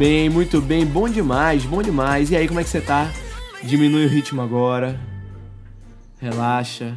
bem, 0.00 0.30
muito 0.30 0.62
bem. 0.62 0.86
Bom 0.86 1.10
demais, 1.10 1.66
bom 1.66 1.82
demais. 1.82 2.30
E 2.30 2.36
aí, 2.36 2.48
como 2.48 2.58
é 2.58 2.64
que 2.64 2.70
você 2.70 2.80
tá? 2.80 3.10
Diminui 3.62 4.06
o 4.06 4.08
ritmo 4.08 4.40
agora. 4.40 4.98
Relaxa. 6.18 6.96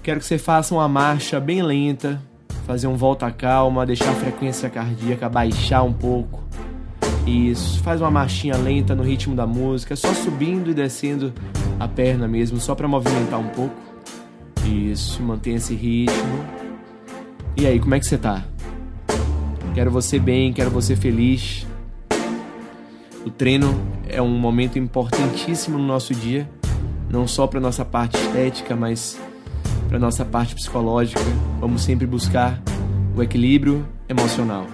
Quero 0.00 0.20
que 0.20 0.26
você 0.26 0.38
faça 0.38 0.72
uma 0.72 0.86
marcha 0.88 1.40
bem 1.40 1.64
lenta. 1.64 2.22
Fazer 2.68 2.86
um 2.86 2.94
volta 2.94 3.28
calma, 3.32 3.84
deixar 3.84 4.10
a 4.10 4.14
frequência 4.14 4.70
cardíaca 4.70 5.28
baixar 5.28 5.82
um 5.82 5.92
pouco. 5.92 6.44
Isso. 7.26 7.82
Faz 7.82 8.00
uma 8.00 8.12
marchinha 8.12 8.56
lenta 8.56 8.94
no 8.94 9.02
ritmo 9.02 9.34
da 9.34 9.44
música, 9.44 9.96
só 9.96 10.14
subindo 10.14 10.70
e 10.70 10.74
descendo 10.74 11.34
a 11.80 11.88
perna 11.88 12.28
mesmo, 12.28 12.60
só 12.60 12.76
para 12.76 12.86
movimentar 12.86 13.40
um 13.40 13.48
pouco. 13.48 13.74
Isso, 14.64 15.20
mantenha 15.20 15.56
esse 15.56 15.74
ritmo. 15.74 16.44
E 17.56 17.66
aí, 17.66 17.80
como 17.80 17.96
é 17.96 17.98
que 17.98 18.06
você 18.06 18.16
tá? 18.16 18.44
Quero 19.76 19.90
você 19.90 20.18
bem, 20.18 20.54
quero 20.54 20.70
você 20.70 20.96
feliz. 20.96 21.66
O 23.26 23.28
treino 23.28 23.78
é 24.08 24.22
um 24.22 24.38
momento 24.38 24.78
importantíssimo 24.78 25.76
no 25.76 25.86
nosso 25.86 26.14
dia, 26.14 26.48
não 27.10 27.28
só 27.28 27.46
para 27.46 27.60
nossa 27.60 27.84
parte 27.84 28.16
estética, 28.16 28.74
mas 28.74 29.20
para 29.86 29.98
nossa 29.98 30.24
parte 30.24 30.54
psicológica. 30.54 31.20
Vamos 31.60 31.82
sempre 31.82 32.06
buscar 32.06 32.58
o 33.14 33.22
equilíbrio 33.22 33.86
emocional. 34.08 34.66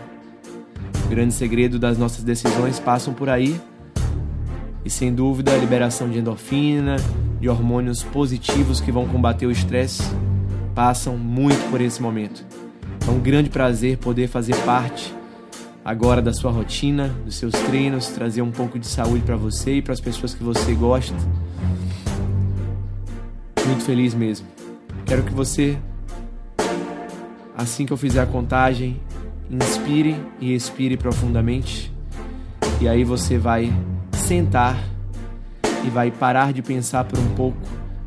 O 1.04 1.08
grande 1.08 1.34
segredo 1.34 1.80
das 1.80 1.98
nossas 1.98 2.22
decisões 2.22 2.78
passam 2.78 3.12
por 3.12 3.28
aí. 3.28 3.60
E 4.84 4.88
sem 4.88 5.12
dúvida, 5.12 5.52
a 5.52 5.58
liberação 5.58 6.08
de 6.08 6.20
endorfina, 6.20 6.94
de 7.40 7.48
hormônios 7.48 8.04
positivos 8.04 8.80
que 8.80 8.92
vão 8.92 9.08
combater 9.08 9.46
o 9.46 9.50
estresse, 9.50 10.04
passam 10.76 11.18
muito 11.18 11.68
por 11.72 11.80
esse 11.80 12.00
momento. 12.00 12.46
É 13.06 13.10
um 13.10 13.20
grande 13.20 13.50
prazer 13.50 13.98
poder 13.98 14.28
fazer 14.28 14.56
parte 14.64 15.14
agora 15.84 16.22
da 16.22 16.32
sua 16.32 16.50
rotina, 16.50 17.08
dos 17.24 17.36
seus 17.36 17.52
treinos, 17.52 18.08
trazer 18.08 18.42
um 18.42 18.50
pouco 18.50 18.78
de 18.78 18.86
saúde 18.86 19.22
para 19.24 19.36
você 19.36 19.76
e 19.76 19.82
para 19.82 19.92
as 19.92 20.00
pessoas 20.00 20.34
que 20.34 20.42
você 20.42 20.72
gosta. 20.74 21.16
Muito 23.66 23.84
feliz 23.84 24.14
mesmo. 24.14 24.46
Quero 25.04 25.22
que 25.22 25.32
você, 25.32 25.76
assim 27.56 27.84
que 27.84 27.92
eu 27.92 27.96
fizer 27.96 28.20
a 28.20 28.26
contagem, 28.26 29.00
inspire 29.50 30.16
e 30.40 30.54
expire 30.54 30.96
profundamente. 30.96 31.92
E 32.80 32.88
aí 32.88 33.04
você 33.04 33.38
vai 33.38 33.72
sentar 34.12 34.76
e 35.84 35.90
vai 35.90 36.10
parar 36.10 36.52
de 36.52 36.62
pensar 36.62 37.04
por 37.04 37.18
um 37.18 37.28
pouco, 37.34 37.58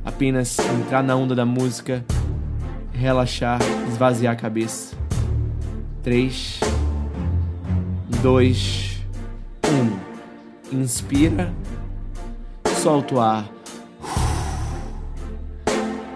apenas 0.03 0.57
entrar 0.59 1.03
na 1.03 1.15
onda 1.15 1.35
da 1.35 1.45
música, 1.45 2.03
relaxar, 2.93 3.59
esvaziar 3.95 4.33
a 4.33 4.35
cabeça. 4.35 4.93
3, 6.03 6.59
2, 8.21 9.01
1. 10.71 10.77
Inspira, 10.77 11.53
solta 12.81 13.15
o 13.15 13.21
ar. 13.21 13.49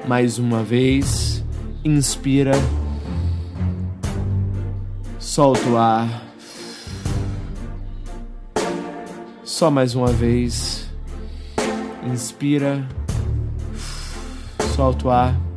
Mais 0.05 0.37
uma 0.37 0.61
vez, 0.61 1.43
inspira, 1.83 2.51
solta 5.17 5.69
o 5.69 5.77
ar. 5.77 6.23
Só 9.43 9.71
mais 9.71 9.95
uma 9.95 10.07
vez. 10.07 10.89
Inspira. 12.05 12.87
Solta 14.75 15.07
o 15.07 15.11
ar. 15.11 15.48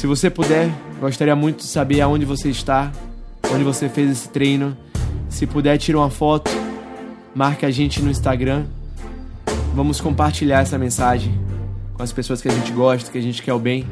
Se 0.00 0.06
você 0.06 0.30
puder, 0.30 0.70
gostaria 0.98 1.36
muito 1.36 1.58
de 1.58 1.66
saber 1.66 2.00
aonde 2.00 2.24
você 2.24 2.48
está, 2.48 2.90
onde 3.52 3.62
você 3.62 3.86
fez 3.86 4.10
esse 4.10 4.30
treino. 4.30 4.74
Se 5.28 5.46
puder, 5.46 5.76
tira 5.76 5.98
uma 5.98 6.08
foto, 6.08 6.50
marque 7.34 7.66
a 7.66 7.70
gente 7.70 8.00
no 8.00 8.10
Instagram. 8.10 8.64
Vamos 9.74 10.00
compartilhar 10.00 10.60
essa 10.60 10.78
mensagem 10.78 11.38
com 11.92 12.02
as 12.02 12.14
pessoas 12.14 12.40
que 12.40 12.48
a 12.48 12.50
gente 12.50 12.72
gosta, 12.72 13.12
que 13.12 13.18
a 13.18 13.20
gente 13.20 13.42
quer 13.42 13.52
o 13.52 13.58
bem. 13.58 13.86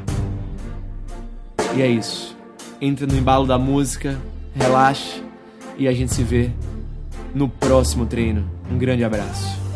E 1.77 1.83
é 1.83 1.87
isso. 1.87 2.35
Entra 2.81 3.07
no 3.07 3.15
embalo 3.15 3.47
da 3.47 3.59
música, 3.59 4.19
relaxe 4.55 5.23
e 5.77 5.87
a 5.87 5.93
gente 5.93 6.15
se 6.15 6.23
vê 6.23 6.51
no 7.35 7.51
próximo 7.51 8.07
treino. 8.07 8.51
Um 8.73 8.79
grande 8.79 9.05
abraço. 9.05 9.68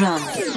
Drum. 0.00 0.49